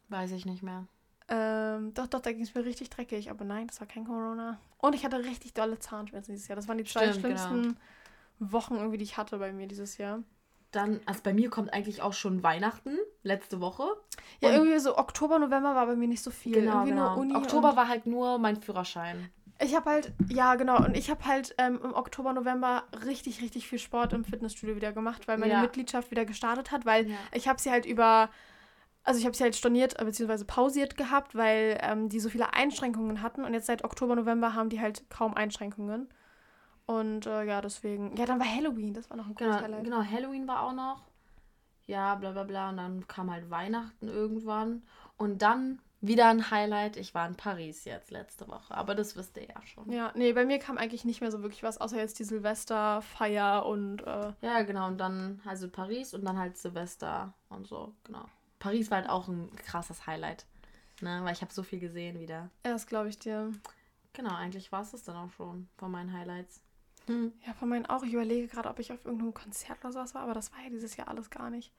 [0.09, 0.87] Weiß ich nicht mehr.
[1.29, 3.29] Ähm, doch, doch, da ging es mir richtig dreckig.
[3.31, 4.59] Aber nein, das war kein Corona.
[4.79, 6.57] Und ich hatte richtig dolle Zahnschmerzen dieses Jahr.
[6.57, 7.47] Das waren die zwei Stimmt, genau.
[7.47, 7.77] schlimmsten
[8.39, 10.21] Wochen irgendwie, die ich hatte bei mir dieses Jahr.
[10.71, 13.83] Dann, also bei mir kommt eigentlich auch schon Weihnachten, letzte Woche.
[14.41, 16.57] Ja, Und- irgendwie so Oktober, November war bei mir nicht so viel.
[16.57, 19.31] irgendwie nur Uni Genau, Oktober war halt nur mein Führerschein.
[19.61, 23.67] Ich habe halt, ja genau, und ich habe halt ähm, im Oktober, November richtig, richtig
[23.69, 25.63] viel Sport im Fitnessstudio wieder gemacht, weil meine Ja.
[25.63, 27.17] Mitgliedschaft wieder gestartet hat, weil Ja.
[27.33, 28.31] ich habe sie halt über,
[29.03, 30.45] also ich habe sie halt storniert äh, bzw.
[30.45, 34.69] pausiert gehabt, weil ähm, die so viele Einschränkungen hatten und jetzt seit Oktober, November haben
[34.69, 36.09] die halt kaum Einschränkungen.
[36.87, 39.85] Und äh, ja, deswegen, ja, dann war Halloween, das war noch ein gutes Genau, Highlight.
[39.85, 41.03] genau, Halloween war auch noch.
[41.87, 42.71] Ja, bla bla bla.
[42.71, 44.85] Und dann kam halt Weihnachten irgendwann.
[45.17, 46.97] Und dann wieder ein Highlight.
[46.97, 48.75] Ich war in Paris jetzt letzte Woche.
[48.75, 49.91] Aber das wisst ihr ja schon.
[49.91, 53.67] Ja, nee, bei mir kam eigentlich nicht mehr so wirklich was, außer jetzt die Silvesterfeier
[53.67, 54.87] und äh, Ja, genau.
[54.87, 57.95] Und dann also Paris und dann halt Silvester und so.
[58.05, 58.25] Genau.
[58.59, 60.47] Paris war halt auch ein krasses Highlight.
[61.01, 61.21] Ne?
[61.23, 62.51] Weil ich habe so viel gesehen wieder.
[62.63, 63.53] erst glaube ich dir.
[64.13, 66.61] Genau, eigentlich war es das dann auch schon von meinen Highlights.
[67.07, 67.33] Hm.
[67.47, 68.03] Ja, von meinen auch.
[68.03, 70.71] Ich überlege gerade, ob ich auf irgendeinem Konzert oder sowas war, aber das war ja
[70.71, 71.73] dieses Jahr alles gar nicht.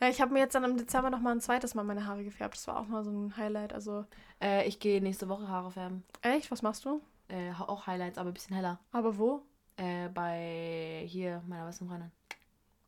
[0.00, 2.24] Ja, ich habe mir jetzt dann im Dezember noch mal ein zweites Mal meine Haare
[2.24, 2.54] gefärbt.
[2.54, 3.72] Das war auch mal so ein Highlight.
[3.72, 4.06] Also,
[4.42, 6.02] Äh, ich gehe nächste Woche Haare färben.
[6.22, 6.50] echt?
[6.50, 7.02] Was machst du?
[7.28, 8.80] Äh, auch Highlights, aber ein bisschen heller.
[8.92, 9.42] Aber wo?
[9.76, 12.10] Äh, bei hier meiner besten Freundin.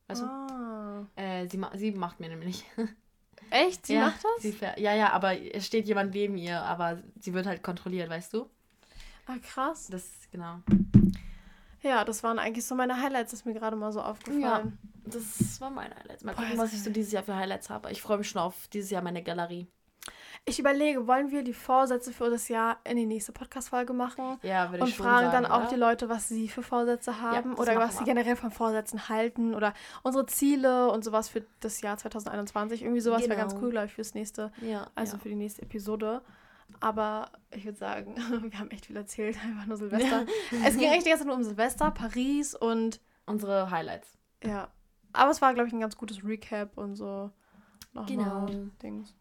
[0.07, 1.05] Weißt ah.
[1.15, 1.21] du?
[1.21, 2.65] Äh, sie, ma sie macht mir nämlich.
[3.51, 3.85] Echt?
[3.85, 4.41] Sie ja, macht das?
[4.41, 8.33] Sie ja, ja, aber es steht jemand neben ihr, aber sie wird halt kontrolliert, weißt
[8.33, 8.49] du?
[9.27, 9.87] Ah, krass.
[9.91, 10.59] Das, genau.
[11.81, 14.79] Ja, das waren eigentlich so meine Highlights, das ist mir gerade mal so aufgefallen.
[15.05, 16.23] Das war mein Highlights.
[16.23, 17.91] Mal Boah, gucken, das was ich so dieses Jahr für Highlights habe.
[17.91, 19.67] Ich freue mich schon auf dieses Jahr meine Galerie.
[20.45, 24.37] Ich überlege, wollen wir die Vorsätze für das Jahr in die nächste Podcast-Folge machen?
[24.41, 27.21] Ja, würde Und ich schon fragen sagen, dann auch die Leute, was sie für Vorsätze
[27.21, 31.45] haben das oder was sie generell von Vorsätzen halten oder unsere Ziele und sowas für
[31.61, 32.81] das Jahr 2021.
[32.81, 33.65] Irgendwie sowas wäre ganz Genau.
[33.65, 35.21] cool, glaube ich, fürs nächste, Ja, also ja.
[35.23, 36.21] für die nächste Episode.
[36.81, 38.15] Aber ich würde sagen,
[38.51, 40.25] wir haben echt viel erzählt, einfach nur Silvester.
[40.65, 44.09] Es ging echt die ganze Zeit nur um Silvester, Paris und unsere Highlights.
[44.43, 44.67] ja.
[45.13, 47.31] Aber es war, glaube ich, ein ganz gutes Recap und so.
[47.93, 48.47] Nochmal Genau.
[48.81, 49.13] Dings.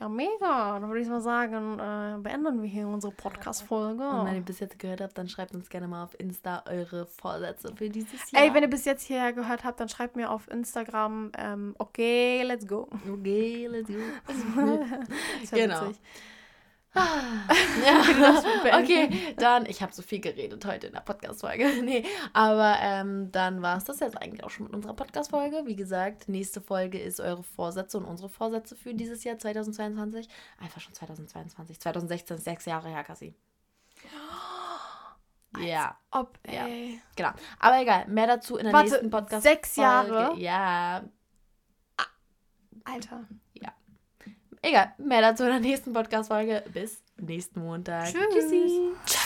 [0.00, 0.78] Ja, mega.
[0.80, 4.08] Dann würde ich mal sagen, äh, beenden wir hier unsere Podcast-Folge.
[4.08, 7.06] Und wenn ihr bis jetzt gehört habt, dann schreibt uns gerne mal auf Insta eure
[7.06, 8.42] Vorsätze für dieses Jahr.
[8.42, 12.42] Ey, wenn ihr bis jetzt hierher gehört habt, dann schreibt mir auf Instagram, ähm, okay,
[12.42, 12.88] let's go.
[13.08, 13.94] Okay, let's go.
[15.52, 15.86] Genau.
[15.86, 16.00] witzig.
[16.94, 18.84] Ja, beenden.
[18.84, 21.64] okay, dann, ich habe so viel geredet heute in der Podcast-Folge.
[21.84, 25.62] Nee, aber ähm, dann war es das jetzt eigentlich auch schon mit unserer Podcast-Folge.
[25.66, 30.28] Wie gesagt, nächste Folge ist eure Vorsätze und unsere Vorsätze für dieses Jahr 2022.
[30.58, 31.80] Einfach schon 2022.
[31.80, 33.34] 2016 ist sechs Jahre her, Cassie.
[35.60, 36.66] Ja, Ob, Ja.
[37.14, 37.30] genau.
[37.60, 39.44] Aber egal, mehr dazu in der Warte, nächsten Podcast.
[39.44, 40.34] sechs Jahre?
[40.36, 41.04] Ja,
[42.84, 43.28] Alter.
[44.64, 46.64] Egal, mehr dazu in der nächsten Podcast-Folge.
[46.72, 48.06] Bis nächsten Montag.
[48.06, 48.34] Tschüss.
[48.34, 48.92] Tschüssi.
[49.06, 49.23] Ciao.